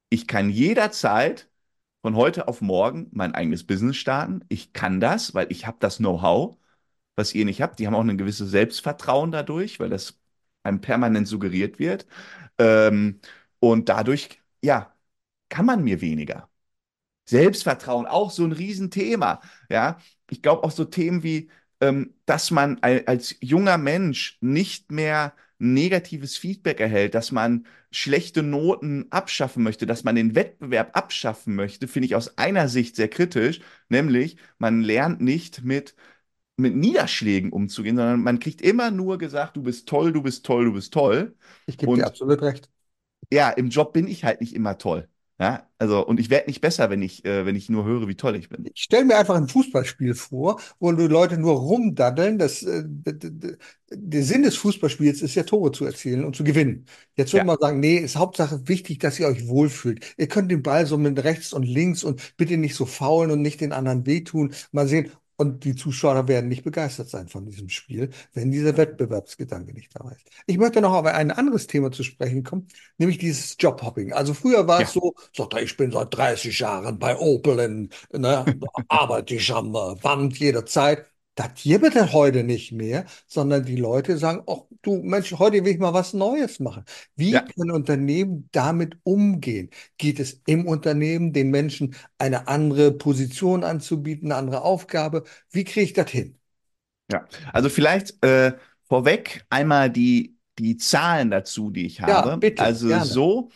[0.09, 1.49] ich kann jederzeit
[2.01, 4.45] von heute auf morgen mein eigenes Business starten.
[4.49, 6.57] Ich kann das, weil ich habe das Know-how,
[7.15, 7.79] was ihr nicht habt.
[7.79, 10.19] Die haben auch ein gewisses Selbstvertrauen dadurch, weil das
[10.63, 12.07] einem permanent suggeriert wird.
[12.59, 13.19] Ähm,
[13.59, 14.93] und dadurch, ja,
[15.49, 16.49] kann man mir weniger.
[17.25, 19.41] Selbstvertrauen, auch so ein Riesenthema.
[19.69, 21.49] Ja, ich glaube auch so Themen wie,
[21.81, 29.07] ähm, dass man als junger Mensch nicht mehr negatives Feedback erhält, dass man schlechte Noten
[29.11, 33.61] abschaffen möchte, dass man den Wettbewerb abschaffen möchte, finde ich aus einer Sicht sehr kritisch,
[33.89, 35.95] nämlich man lernt nicht mit
[36.57, 40.65] mit Niederschlägen umzugehen, sondern man kriegt immer nur gesagt, du bist toll, du bist toll,
[40.65, 41.35] du bist toll.
[41.65, 42.69] Ich gebe dir absolut recht.
[43.31, 45.07] Ja, im Job bin ich halt nicht immer toll.
[45.39, 48.15] Ja, also, und ich werde nicht besser, wenn ich, äh, wenn ich nur höre, wie
[48.15, 48.65] toll ich bin.
[48.73, 52.39] Ich stelle mir einfach ein Fußballspiel vor, wo die Leute nur rumdaddeln.
[52.39, 52.83] Das, äh,
[53.91, 56.85] der Sinn des Fußballspiels ist ja, Tore zu erzielen und zu gewinnen.
[57.15, 57.45] Jetzt würde ja.
[57.45, 60.15] man sagen, nee, ist Hauptsache wichtig, dass ihr euch wohlfühlt.
[60.17, 63.43] Ihr könnt den Ball so mit rechts und links und bitte nicht so faulen und
[63.43, 64.55] nicht den anderen wehtun.
[64.71, 69.71] Mal sehen, und die Zuschauer werden nicht begeistert sein von diesem Spiel, wenn dieser Wettbewerbsgedanke
[69.73, 70.25] nicht da ist.
[70.47, 74.13] Ich möchte noch auf ein anderes Thema zu sprechen kommen, nämlich dieses Jobhopping.
[74.13, 74.87] Also früher war ja.
[74.87, 78.45] es so, sagt er, ich bin seit 30 Jahren bei Opel, in, ne,
[78.87, 81.05] arbeite ich am äh, Wand jederzeit.
[81.37, 85.73] Das gibt es heute nicht mehr, sondern die Leute sagen, ach du Mensch, heute will
[85.73, 86.83] ich mal was Neues machen.
[87.15, 87.41] Wie ja.
[87.41, 89.69] können Unternehmen damit umgehen?
[89.99, 95.25] Geht es im Unternehmen, den Menschen eine andere Position anzubieten, eine andere Aufgabe?
[95.51, 96.39] Wie kriege ich das hin?
[97.11, 98.53] Ja, also vielleicht äh,
[98.85, 102.29] vorweg einmal die, die Zahlen dazu, die ich habe.
[102.29, 103.05] Ja, bitte, also gerne.
[103.05, 103.51] so,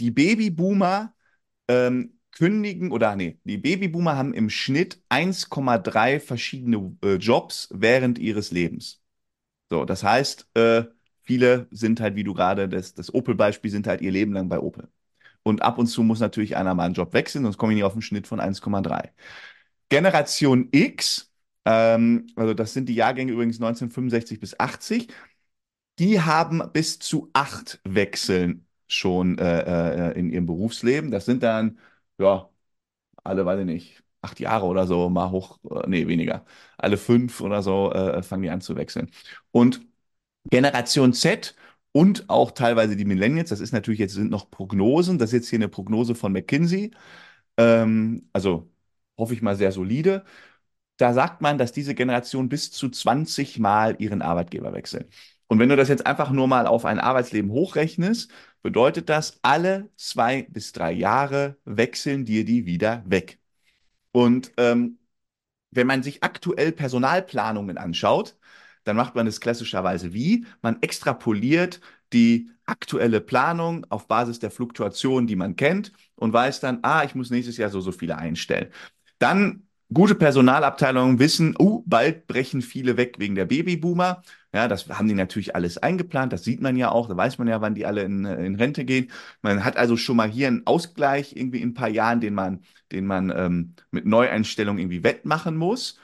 [0.00, 1.14] die Babyboomer
[1.66, 8.50] ähm, kündigen oder nee, die Babyboomer haben im Schnitt 1,3 verschiedene äh, Jobs während ihres
[8.50, 9.02] Lebens.
[9.68, 10.84] So, das heißt, äh,
[11.20, 14.58] viele sind halt, wie du gerade das, das Opel-Beispiel, sind halt ihr Leben lang bei
[14.58, 14.88] Opel.
[15.42, 17.84] Und ab und zu muss natürlich einer mal einen Job wechseln, sonst komme ich nicht
[17.84, 19.12] auf einen Schnitt von 1,3.
[19.90, 21.30] Generation X,
[21.66, 25.08] ähm, also das sind die Jahrgänge übrigens 1965 bis 80,
[25.98, 31.10] die haben bis zu acht Wechseln schon äh, äh, in ihrem Berufsleben.
[31.10, 31.78] Das sind dann,
[32.20, 32.50] ja,
[33.24, 36.44] alle, weiß ich nicht, acht Jahre oder so, mal hoch, äh, nee, weniger.
[36.78, 39.10] Alle fünf oder so äh, fangen die an zu wechseln.
[39.52, 39.82] Und
[40.50, 41.54] Generation Z
[41.92, 45.50] und auch teilweise die Millennials, das ist natürlich jetzt sind noch Prognosen, das ist jetzt
[45.50, 46.92] hier eine Prognose von McKinsey,
[47.58, 48.70] ähm, also
[49.18, 50.24] hoffe ich mal sehr solide.
[50.98, 55.08] Da sagt man, dass diese Generation bis zu 20 Mal ihren Arbeitgeber wechselt.
[55.50, 58.30] Und wenn du das jetzt einfach nur mal auf ein Arbeitsleben hochrechnest,
[58.62, 63.40] bedeutet das, alle zwei bis drei Jahre wechseln dir die wieder weg.
[64.12, 64.98] Und ähm,
[65.72, 68.36] wenn man sich aktuell Personalplanungen anschaut,
[68.84, 70.46] dann macht man es klassischerweise wie?
[70.62, 71.80] Man extrapoliert
[72.12, 77.14] die aktuelle Planung auf Basis der Fluktuation, die man kennt und weiß dann, ah, ich
[77.16, 78.72] muss nächstes Jahr so, so viele einstellen.
[79.18, 84.22] Dann gute Personalabteilungen wissen, uh, bald brechen viele weg wegen der Babyboomer.
[84.52, 86.32] Ja, das haben die natürlich alles eingeplant.
[86.32, 87.08] Das sieht man ja auch.
[87.08, 89.10] Da weiß man ja, wann die alle in, in Rente gehen.
[89.42, 92.64] Man hat also schon mal hier einen Ausgleich irgendwie in ein paar Jahren, den man,
[92.92, 95.98] den man ähm, mit Neueinstellungen irgendwie wettmachen muss.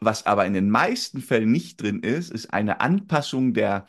[0.00, 3.86] Was aber in den meisten Fällen nicht drin ist, ist eine Anpassung der,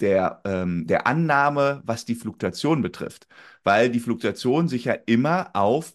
[0.00, 3.26] der, ähm, der Annahme, was die Fluktuation betrifft.
[3.64, 5.94] Weil die Fluktuation sich ja immer auf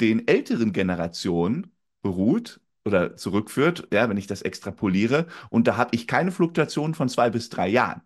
[0.00, 1.69] den älteren Generationen
[2.02, 5.26] beruht oder zurückführt, ja, wenn ich das extrapoliere.
[5.50, 8.02] Und da habe ich keine Fluktuation von zwei bis drei Jahren.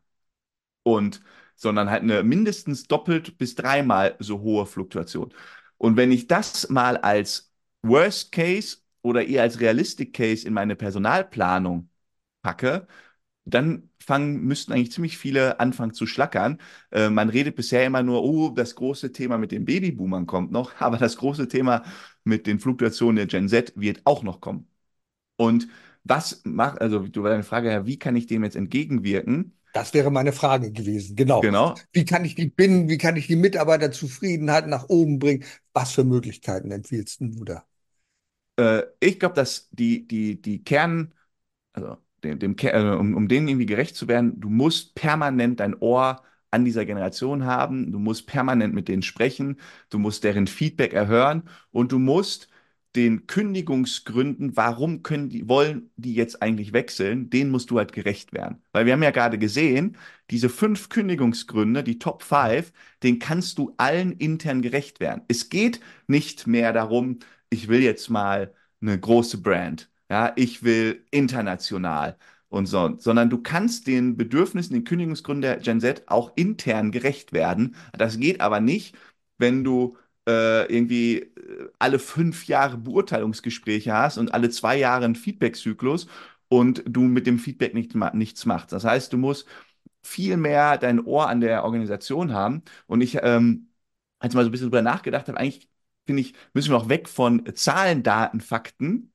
[0.83, 1.21] Und
[1.57, 5.33] sondern halt eine mindestens doppelt bis dreimal so hohe Fluktuation.
[5.79, 7.53] Und wenn ich das mal als
[7.83, 11.91] Worst Case oder eher als Realistic Case in meine Personalplanung
[12.43, 12.87] packe,
[13.45, 16.61] dann fangen, müssten eigentlich ziemlich viele anfangen zu schlackern.
[16.91, 20.73] Äh, man redet bisher immer nur, oh, das große Thema mit den Babyboomern kommt noch,
[20.81, 21.85] aber das große Thema
[22.25, 24.69] mit den Fluktuationen der Gen Z wird auch noch kommen.
[25.37, 25.69] Und
[26.05, 29.55] was macht, also du war deine Frage, wie kann ich dem jetzt entgegenwirken?
[29.73, 31.43] Das wäre meine Frage gewesen, genau.
[31.43, 31.75] Genau.
[31.93, 35.45] Wie kann ich die Binnen, wie kann ich die Mitarbeiterzufriedenheit nach oben bringen?
[35.73, 37.65] Was für Möglichkeiten empfiehlst du da?
[38.57, 41.13] Äh, ich glaube, dass die, die, die Kern,
[41.73, 45.77] also dem, dem, äh, um, um denen irgendwie gerecht zu werden, du musst permanent dein
[45.81, 46.23] Ohr
[46.55, 49.59] an dieser Generation haben, du musst permanent mit denen sprechen,
[49.91, 52.49] du musst deren Feedback erhören und du musst
[52.97, 58.33] den Kündigungsgründen, warum können die, wollen die jetzt eigentlich wechseln, denen musst du halt gerecht
[58.33, 58.63] werden.
[58.73, 59.97] Weil wir haben ja gerade gesehen,
[60.31, 65.23] diese fünf Kündigungsgründe, die Top 5, den kannst du allen intern gerecht werden.
[65.29, 67.19] Es geht nicht mehr darum,
[67.51, 69.91] ich will jetzt mal eine große Brand.
[70.11, 72.17] Ja, ich will international
[72.55, 77.33] und so, sondern du kannst den Bedürfnissen, den Kündigungsgründen der Gen Z auch intern gerecht
[77.33, 77.77] werden.
[77.97, 78.97] Das geht aber nicht,
[79.39, 79.97] wenn du
[80.29, 86.07] äh, irgendwie äh, alle fünf Jahre Beurteilungsgespräche hast und alle zwei Jahre einen Feedback-Zyklus
[86.49, 88.73] und du mit dem Feedback nicht, nichts machst.
[88.73, 89.47] Das heißt, du musst
[90.03, 92.63] viel mehr dein Ohr an der Organisation haben.
[92.87, 93.69] Und ich, ähm,
[94.19, 95.69] als ich mal so ein bisschen drüber nachgedacht habe, eigentlich
[96.07, 99.13] finde ich, müssen wir auch weg von Zahlen, Daten, Fakten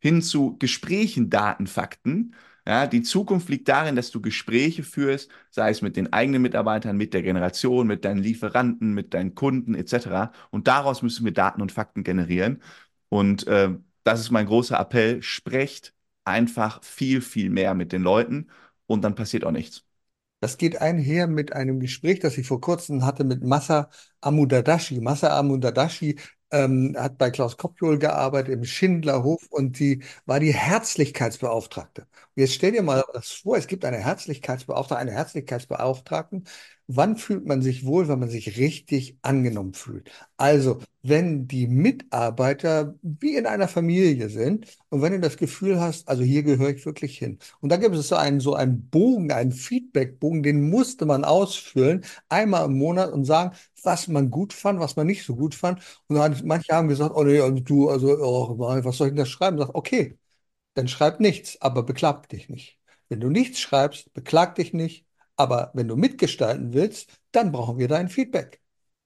[0.00, 2.34] hin zu Gesprächen, Daten, Fakten.
[2.66, 6.96] Ja, die Zukunft liegt darin, dass du Gespräche führst, sei es mit den eigenen Mitarbeitern,
[6.96, 10.32] mit der Generation, mit deinen Lieferanten, mit deinen Kunden etc.
[10.50, 12.62] Und daraus müssen wir Daten und Fakten generieren.
[13.10, 13.70] Und äh,
[14.02, 15.22] das ist mein großer Appell.
[15.22, 18.48] Sprecht einfach viel, viel mehr mit den Leuten
[18.86, 19.84] und dann passiert auch nichts.
[20.40, 23.88] Das geht einher mit einem Gespräch, das ich vor kurzem hatte mit Massa
[24.20, 25.00] Amudadashi.
[25.00, 26.18] Massa Amudadashi
[26.50, 32.06] ähm, hat bei Klaus Kopjol gearbeitet im Schindlerhof und sie war die Herzlichkeitsbeauftragte.
[32.36, 36.44] Jetzt stell dir mal das vor, es gibt eine Herzlichkeitsbeauftragte, eine Herzlichkeitsbeauftragten
[36.86, 40.10] Wann fühlt man sich wohl, wenn man sich richtig angenommen fühlt?
[40.36, 46.08] Also, wenn die Mitarbeiter wie in einer Familie sind und wenn du das Gefühl hast,
[46.08, 47.38] also hier gehöre ich wirklich hin.
[47.60, 52.04] Und da gibt es so einen, so einen Bogen, einen Feedbackbogen, den musste man ausfüllen,
[52.28, 55.80] einmal im Monat und sagen, was man gut fand, was man nicht so gut fand.
[56.08, 59.26] Und dann, manche haben gesagt, oh nee, du, also, oh, was soll ich denn da
[59.26, 59.56] schreiben?
[59.58, 60.18] Sag, okay,
[60.74, 62.78] dann schreib nichts, aber beklag dich nicht.
[63.08, 65.06] Wenn du nichts schreibst, beklag dich nicht,
[65.36, 68.60] aber wenn du mitgestalten willst, dann brauchen wir dein Feedback.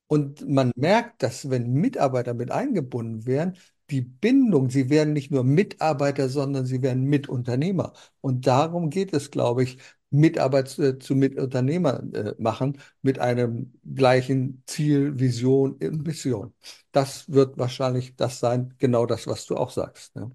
[0.06, 3.56] Und man merkt, dass wenn Mitarbeiter mit eingebunden werden,
[3.90, 7.92] die Bindung, sie werden nicht nur Mitarbeiter, sondern sie werden Mitunternehmer.
[8.20, 9.78] Und darum geht es, glaube ich,
[10.10, 16.54] Mitarbeit zu, zu Mitunternehmer äh, machen mit einem gleichen Ziel, Vision Mission.
[16.92, 20.16] Das wird wahrscheinlich das sein, genau das, was du auch sagst.
[20.16, 20.30] Ne?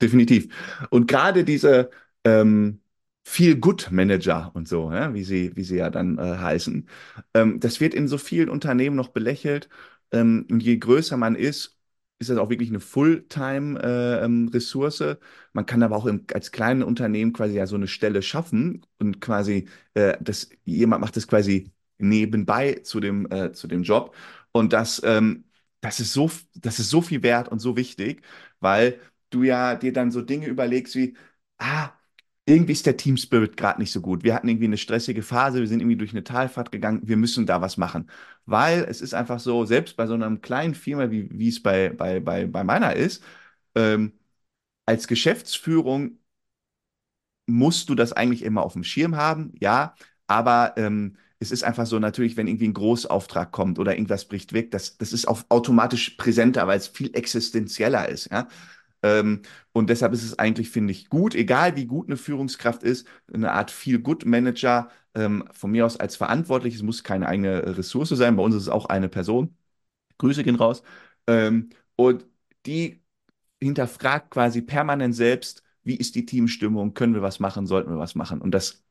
[0.00, 0.48] Definitiv.
[0.90, 1.90] Und gerade diese
[2.24, 2.80] ähm,
[3.24, 6.88] Feel-Good-Manager und so, ja, wie sie, wie sie ja dann äh, heißen.
[7.34, 9.68] Ähm, das wird in so vielen Unternehmen noch belächelt.
[10.12, 11.76] Ähm, und je größer man ist,
[12.18, 15.00] ist das auch wirklich eine Fulltime-Ressource.
[15.02, 15.16] Äh, ähm,
[15.52, 19.20] man kann aber auch im, als kleines Unternehmen quasi ja so eine Stelle schaffen und
[19.20, 24.14] quasi, äh, das, jemand macht das quasi nebenbei zu dem, äh, zu dem Job.
[24.52, 25.44] Und das, ähm,
[25.82, 28.22] das ist so, das ist so viel wert und so wichtig,
[28.60, 28.98] weil
[29.30, 31.16] du ja dir dann so Dinge überlegst wie,
[31.58, 31.90] ah,
[32.46, 34.24] irgendwie ist der Team Spirit gerade nicht so gut.
[34.24, 37.46] Wir hatten irgendwie eine stressige Phase, wir sind irgendwie durch eine Talfahrt gegangen, wir müssen
[37.46, 38.10] da was machen.
[38.46, 41.90] Weil es ist einfach so, selbst bei so einer kleinen Firma, wie, wie es bei,
[41.90, 43.22] bei, bei, bei meiner ist,
[43.76, 44.12] ähm,
[44.86, 46.18] als Geschäftsführung
[47.46, 49.94] musst du das eigentlich immer auf dem Schirm haben, ja,
[50.26, 54.52] aber ähm, es ist einfach so natürlich, wenn irgendwie ein Großauftrag kommt oder irgendwas bricht
[54.52, 58.46] weg, das, das ist auch automatisch präsenter, weil es viel existenzieller ist, ja.
[59.02, 59.42] Ähm,
[59.72, 63.52] und deshalb ist es eigentlich, finde ich, gut, egal wie gut eine Führungskraft ist, eine
[63.52, 68.42] Art Feel-Good-Manager, ähm, von mir aus als verantwortlich, es muss keine eigene Ressource sein, bei
[68.42, 69.56] uns ist es auch eine Person.
[70.18, 70.82] Grüße gehen raus.
[71.26, 72.26] Ähm, und
[72.66, 73.02] die
[73.62, 78.14] hinterfragt quasi permanent selbst, wie ist die Teamstimmung, können wir was machen, sollten wir was
[78.14, 78.40] machen.
[78.40, 78.84] Und das,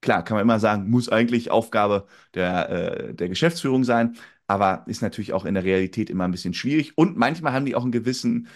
[0.00, 4.16] klar, kann man immer sagen, muss eigentlich Aufgabe der, äh, der Geschäftsführung sein,
[4.46, 6.96] aber ist natürlich auch in der Realität immer ein bisschen schwierig.
[6.98, 8.48] Und manchmal haben die auch einen gewissen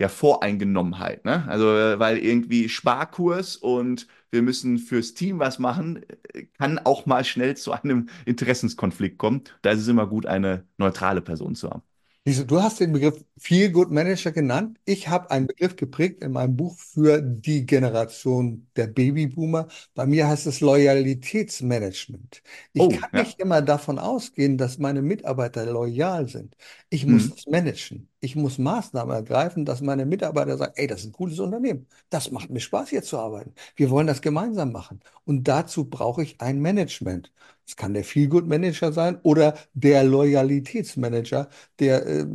[0.00, 1.46] ja, Voreingenommenheit, ne?
[1.48, 7.24] Also, weil irgendwie Sparkurs und wir müssen fürs Team was machen, äh, kann auch mal
[7.24, 9.42] schnell zu einem Interessenskonflikt kommen.
[9.62, 11.82] Da ist es immer gut, eine neutrale Person zu haben.
[12.24, 14.78] Lisa, du hast den Begriff Feel Good Manager genannt.
[14.84, 19.66] Ich habe einen Begriff geprägt in meinem Buch für die Generation der Babyboomer.
[19.94, 22.42] Bei mir heißt es Loyalitätsmanagement.
[22.74, 23.24] Ich Oh, kann ja.
[23.24, 26.54] nicht immer davon ausgehen, dass meine Mitarbeiter loyal sind.
[26.90, 27.30] Ich muss Mhm.
[27.30, 28.10] das managen.
[28.20, 31.86] Ich muss Maßnahmen ergreifen, dass meine Mitarbeiter sagen, ey, das ist ein cooles Unternehmen.
[32.10, 33.54] Das macht mir Spaß, hier zu arbeiten.
[33.74, 35.00] Wir wollen das gemeinsam machen.
[35.24, 37.32] Und dazu brauche ich ein Management.
[37.68, 41.50] Es kann der Feel Good Manager sein oder der Loyalitätsmanager
[41.80, 42.26] der äh,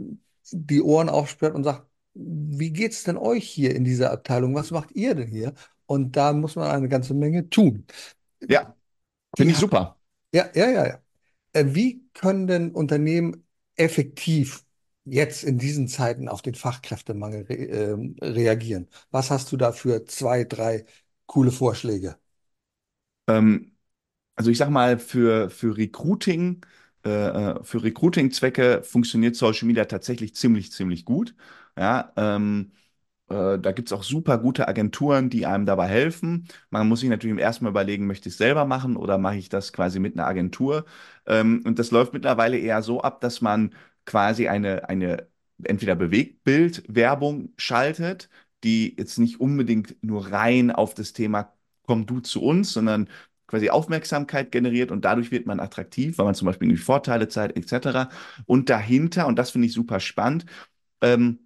[0.52, 4.56] die Ohren aufsperrt und sagt, wie geht's denn euch hier in dieser Abteilung?
[4.56, 5.54] Was macht ihr denn hier?
[5.88, 7.86] Und da muss man eine ganze Menge tun.
[8.48, 8.76] Ja,
[9.36, 9.98] finde ich super.
[10.34, 11.04] ja, ja, ja, ja.
[11.54, 14.66] Äh, Wie können denn Unternehmen effektiv
[15.06, 18.90] jetzt in diesen Zeiten auf den Fachkräftemangel re ähm, reagieren?
[19.12, 20.86] Was hast du da für zwei, drei
[21.28, 22.18] coole Vorschläge?
[23.28, 23.73] Ähm,
[24.36, 26.66] Also ich sag mal, für, für Recruiting,
[27.06, 31.36] äh, äh, für Recruiting-Zwecke funktioniert Social Media tatsächlich ziemlich, ziemlich gut.
[31.78, 32.72] Ja, ähm,
[33.30, 36.48] äh, da gibt es auch super gute Agenturen, die einem dabei helfen.
[36.72, 39.72] Man muss sich natürlich erstmal überlegen, möchte ich es selber machen oder mache ich das
[39.74, 40.86] quasi mit einer Agentur?
[41.26, 43.74] Ähm, und das läuft mittlerweile eher so ab, dass man
[44.06, 45.28] quasi eine, eine
[45.64, 48.30] entweder Bewegtbild-Werbung schaltet,
[48.64, 51.54] die jetzt nicht unbedingt nur rein auf das Thema
[51.86, 53.10] komm du zu uns, sondern
[53.54, 57.56] quasi Aufmerksamkeit generiert und dadurch wird man attraktiv, weil man zum Beispiel irgendwie Vorteile zeigt,
[57.56, 58.10] etc.
[58.48, 60.46] Und dahinter, und das finde ich super spannend,
[61.02, 61.38] ähm,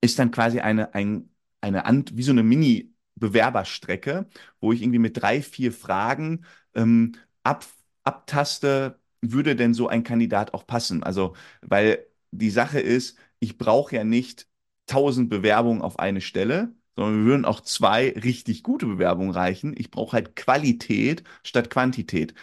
[0.00, 1.30] ist dann quasi eine, ein,
[1.60, 4.28] eine Ant wie so eine Mini-Bewerberstrecke,
[4.60, 7.12] wo ich irgendwie mit drei, vier Fragen ähm,
[7.42, 7.64] ab,
[8.04, 11.02] abtaste, würde denn so ein Kandidat auch passen?
[11.02, 14.46] Also, weil die Sache ist, ich brauche ja nicht
[14.86, 19.74] tausend Bewerbungen auf eine Stelle, sondern wir würden auch zwei richtig gute Bewerbungen reichen.
[19.78, 22.34] Ich brauche halt Qualität statt Quantität.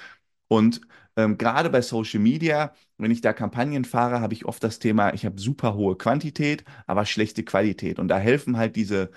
[0.48, 0.82] Und
[1.16, 5.14] ähm, gerade bei Social Media, wenn ich da Kampagnen fahre, habe ich oft das Thema,
[5.14, 8.00] ich habe super hohe Quantität, aber schlechte Qualität.
[8.00, 9.12] Und da helfen halt diese,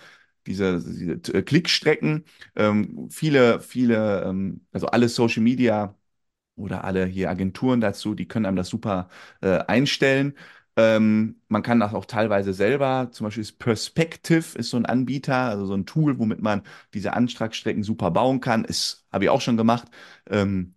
[0.47, 2.25] diese, diese äh, Klickstrecken.
[2.57, 5.97] Ähm, viele, viele, ähm, also alle Social Media
[6.57, 9.09] oder alle hier Agenturen dazu, die können einem das super
[9.41, 10.35] äh, einstellen.
[10.77, 15.35] Ähm, man kann das auch teilweise selber, zum Beispiel ist Perspective ist so ein Anbieter,
[15.37, 16.63] also so ein Tool, womit man
[16.95, 18.65] diese Antragsstrecken super bauen kann.
[18.65, 19.89] Ist, habe ich auch schon gemacht.
[20.31, 20.75] Ähm,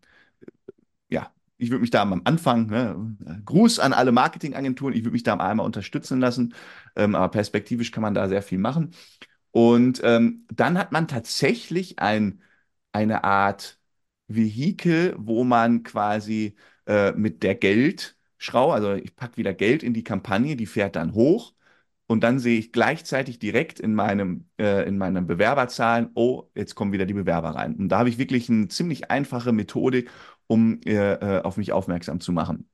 [1.09, 3.15] ja, ich würde mich da am Anfang, ne,
[3.45, 6.53] Gruß an alle Marketingagenturen, ich würde mich da einmal unterstützen lassen,
[6.95, 8.93] ähm, aber perspektivisch kann man da sehr viel machen.
[9.51, 12.41] Und ähm, dann hat man tatsächlich ein,
[12.93, 13.79] eine Art
[14.27, 16.55] Vehikel, wo man quasi
[16.87, 17.55] äh, mit der
[18.45, 21.53] Geldschraube, also ich packe wieder Geld in die Kampagne, die fährt dann hoch
[22.07, 26.93] und dann sehe ich gleichzeitig direkt in meinem, äh, in meinen Bewerberzahlen, oh, jetzt kommen
[26.93, 27.75] wieder die Bewerber rein.
[27.75, 30.11] Und da habe ich wirklich eine ziemlich einfache Methodik,
[30.47, 32.69] um äh, äh, auf mich aufmerksam zu machen.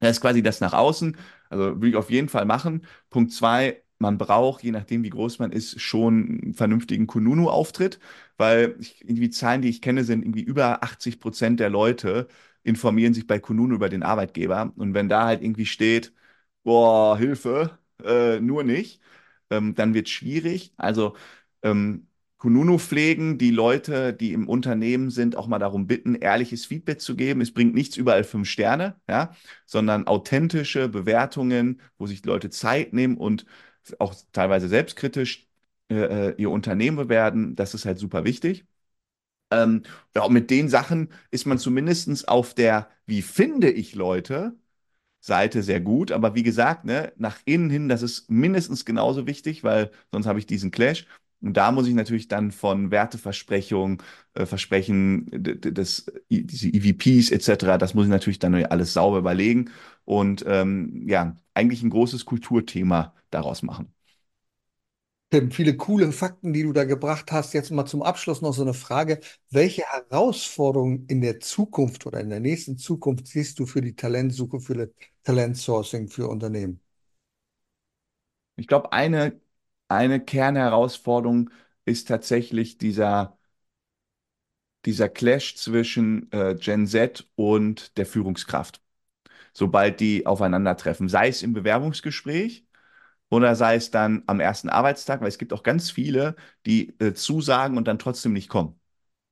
[0.00, 1.16] Das ist quasi das nach außen.
[1.48, 2.86] Also würde ich auf jeden Fall machen.
[3.10, 7.98] Punkt zwei, man braucht, je nachdem wie groß man ist, schon einen vernünftigen Kununu-Auftritt,
[8.36, 12.28] weil ich, irgendwie Zahlen, die ich kenne, sind irgendwie über 80 Prozent der Leute
[12.66, 14.72] informieren sich bei Kununu über den Arbeitgeber.
[14.76, 16.12] Und wenn da halt irgendwie steht,
[16.64, 19.00] boah, Hilfe, äh, nur nicht,
[19.50, 20.72] ähm, dann wird es schwierig.
[20.76, 21.16] Also
[21.62, 22.08] ähm,
[22.38, 27.16] Kununu pflegen, die Leute, die im Unternehmen sind, auch mal darum bitten, ehrliches Feedback zu
[27.16, 27.40] geben.
[27.40, 33.16] Es bringt nichts überall fünf Sterne, ja, sondern authentische Bewertungen, wo sich Leute Zeit nehmen
[33.16, 33.46] und
[33.98, 35.48] auch teilweise selbstkritisch
[35.88, 37.54] äh, äh ihr Unternehmen bewerten.
[37.56, 38.66] Das ist halt super wichtig.
[39.50, 39.82] Ähm,
[40.14, 44.56] ja, mit den Sachen ist man zumindest auf der, wie finde ich Leute,
[45.20, 46.12] Seite sehr gut.
[46.12, 50.38] Aber wie gesagt, ne, nach innen hin, das ist mindestens genauso wichtig, weil sonst habe
[50.38, 51.06] ich diesen Clash.
[51.42, 53.98] Und da muss ich natürlich dann von Werteversprechungen,
[54.34, 59.70] äh, Versprechen des, diese EVPs etc., das muss ich natürlich dann alles sauber überlegen
[60.04, 63.92] und ähm, ja, eigentlich ein großes Kulturthema daraus machen.
[65.30, 67.52] Tim, viele coole Fakten, die du da gebracht hast.
[67.52, 69.20] Jetzt mal zum Abschluss noch so eine Frage.
[69.50, 74.60] Welche Herausforderungen in der Zukunft oder in der nächsten Zukunft siehst du für die Talentsuche,
[74.60, 74.92] für
[75.24, 76.80] Talentsourcing für Unternehmen?
[78.56, 79.40] Ich glaube, eine,
[79.88, 81.50] eine Kernherausforderung
[81.84, 83.38] ist tatsächlich dieser,
[84.84, 88.80] dieser Clash zwischen äh, Gen Z und der Führungskraft.
[89.54, 92.65] Sobald die aufeinandertreffen, sei es im Bewerbungsgespräch,
[93.30, 97.14] oder sei es dann am ersten Arbeitstag, weil es gibt auch ganz viele, die äh,
[97.14, 98.78] zusagen und dann trotzdem nicht kommen.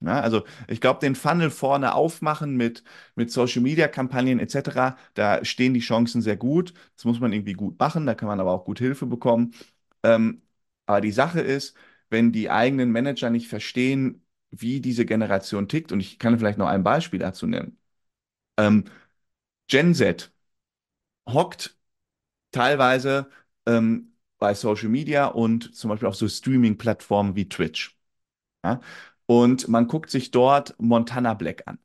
[0.00, 2.84] Ja, also ich glaube, den Funnel vorne aufmachen mit,
[3.14, 6.74] mit Social-Media-Kampagnen etc., da stehen die Chancen sehr gut.
[6.96, 9.54] Das muss man irgendwie gut machen, da kann man aber auch gut Hilfe bekommen.
[10.02, 10.42] Ähm,
[10.86, 11.74] aber die Sache ist,
[12.10, 16.68] wenn die eigenen Manager nicht verstehen, wie diese Generation tickt, und ich kann vielleicht noch
[16.68, 17.78] ein Beispiel dazu nennen.
[18.58, 18.84] Ähm,
[19.68, 20.32] Gen Z
[21.28, 21.76] hockt
[22.52, 23.30] teilweise
[23.66, 27.96] ähm, bei Social Media und zum Beispiel auf so Streaming-Plattformen wie Twitch.
[28.64, 28.80] Ja?
[29.26, 31.78] Und man guckt sich dort Montana Black an.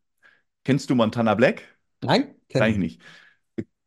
[0.64, 1.64] Kennst du Montana Black?
[2.02, 3.02] Nein, kenn ich nicht.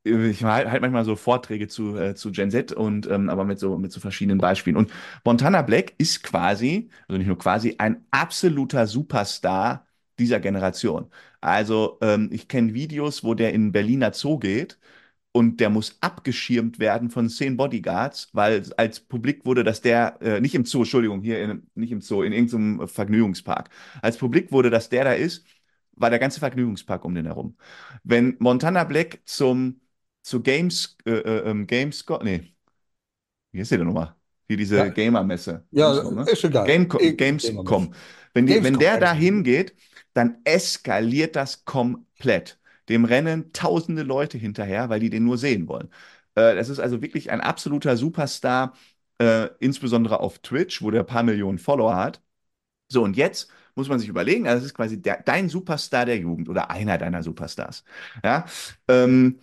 [0.05, 3.61] Ich halte halt manchmal so Vorträge zu, äh, zu Gen Z und ähm, aber mit
[3.61, 4.76] so, mit so verschiedenen Beispielen.
[4.76, 4.90] Und
[5.24, 9.86] Montana Black ist quasi, also nicht nur quasi, ein absoluter Superstar
[10.18, 11.09] dieser Generation.
[11.40, 14.78] Also ähm, ich kenne Videos, wo der in Berliner Zoo geht
[15.33, 20.41] und der muss abgeschirmt werden von zehn Bodyguards, weil als Publik wurde, dass der, äh,
[20.41, 23.70] nicht im Zoo, Entschuldigung, hier in, nicht im Zoo, in irgendeinem Vergnügungspark.
[24.03, 25.45] Als Publik wurde, dass der da ist,
[25.93, 27.57] war der ganze Vergnügungspark um den herum.
[28.05, 29.80] Wenn Montana Black zum,
[30.22, 32.55] zu Games, äh, äh, ähm, Gamescom, nee,
[33.53, 34.14] wie ist der denn nochmal?
[34.49, 34.89] Hier diese ja.
[34.89, 35.66] Gamer-Messe.
[35.70, 36.24] Ja, ne?
[36.30, 36.66] ist egal.
[36.66, 37.95] Gamecom, Gamescom.
[38.35, 39.74] Wenn, die, Gamescom, wenn der da hingeht,
[40.12, 42.59] dann eskaliert das komplett.
[42.93, 45.88] Dem rennen tausende Leute hinterher, weil die den nur sehen wollen.
[46.34, 48.74] Äh, das ist also wirklich ein absoluter Superstar,
[49.18, 52.22] äh, insbesondere auf Twitch, wo der ein paar Millionen Follower hat.
[52.88, 56.18] So, und jetzt muss man sich überlegen, also das ist quasi der, dein Superstar der
[56.18, 57.84] Jugend oder einer deiner Superstars.
[58.24, 58.45] Ja,
[58.88, 59.40] ähm,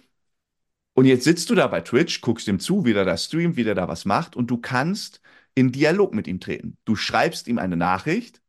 [0.94, 3.64] und jetzt sitzt du da bei Twitch, guckst ihm zu, wie der da streamt, wie
[3.64, 5.22] der da was macht und du kannst
[5.56, 6.78] in Dialog mit ihm treten.
[6.86, 8.42] Du schreibst ihm eine Nachricht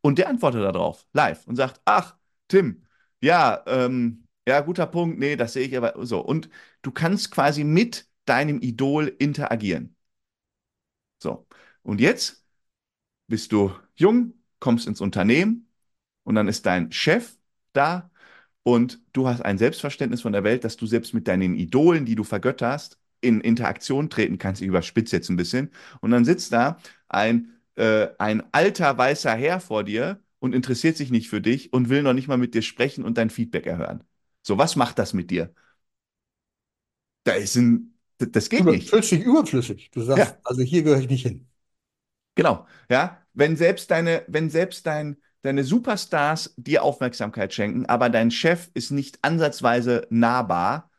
[0.00, 2.16] und der antwortet darauf live und sagt, ach,
[2.48, 2.84] Tim,
[3.20, 5.18] ja, ähm, ja, guter Punkt.
[5.18, 6.20] Nee, das sehe ich aber so.
[6.20, 6.48] Und
[6.82, 9.96] du kannst quasi mit deinem Idol interagieren.
[11.22, 11.46] So.
[11.82, 12.44] Und jetzt
[13.28, 15.68] bist du jung, kommst ins Unternehmen
[16.24, 17.36] und dann ist dein Chef
[17.74, 18.10] da
[18.64, 22.16] und du hast ein Selbstverständnis von der Welt, dass du selbst mit deinen Idolen, die
[22.16, 24.62] du vergötterst, in Interaktion treten kannst.
[24.62, 25.72] Ich überspitze jetzt ein bisschen.
[26.02, 26.78] Und dann sitzt da
[27.08, 31.90] ein, äh, ein alter weißer Herr vor dir und interessiert sich nicht für dich und
[31.90, 34.04] will noch nicht mal mit dir sprechen und dein Feedback erhören.
[34.48, 35.52] So, was macht das mit dir?
[37.24, 38.90] Da ist ein, das geht du nicht.
[38.90, 39.90] Dich überflüssig.
[39.90, 40.40] Du sagst, ja.
[40.42, 41.46] also hier gehöre ich nicht hin.
[42.34, 43.22] Genau, ja.
[43.34, 48.90] Wenn selbst deine, wenn selbst dein, deine Superstars dir Aufmerksamkeit schenken, aber dein Chef ist
[48.90, 50.90] nicht ansatzweise nahbar,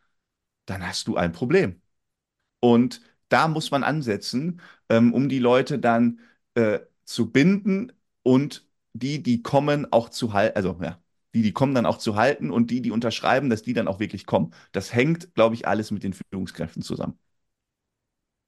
[0.67, 1.81] dann hast du ein Problem.
[2.59, 6.19] Und da muss man ansetzen, ähm, um die Leute dann
[6.53, 10.55] äh, zu binden und die, die kommen, auch zu halten.
[10.55, 11.01] Also ja,
[11.33, 13.99] die, die kommen, dann auch zu halten und die, die unterschreiben, dass die dann auch
[13.99, 14.53] wirklich kommen.
[14.71, 17.17] Das hängt, glaube ich, alles mit den Führungskräften zusammen.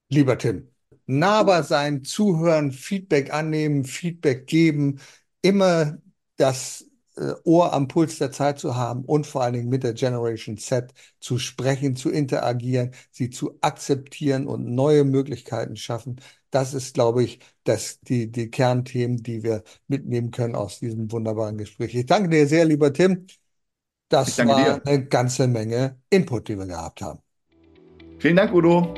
[0.08, 0.68] Lieber Tim,
[1.06, 5.00] nahbar sein, zuhören, Feedback annehmen, Feedback geben,
[5.40, 5.98] immer
[6.36, 6.86] das
[7.44, 10.92] Ohr am Puls der Zeit zu haben und vor allen Dingen mit der Generation Z
[11.20, 16.20] zu sprechen, zu interagieren, sie zu akzeptieren und neue Möglichkeiten schaffen.
[16.50, 21.58] Das ist, glaube ich, das, die, die Kernthemen, die wir mitnehmen können aus diesem wunderbaren
[21.58, 21.94] Gespräch.
[21.94, 23.26] Ich danke dir sehr, lieber Tim.
[24.08, 24.86] Das war dir.
[24.86, 27.20] eine ganze Menge Input, die wir gehabt haben.
[28.18, 28.94] Vielen Dank, Udo.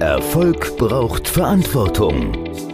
[0.00, 2.73] Erfolg braucht Verantwortung.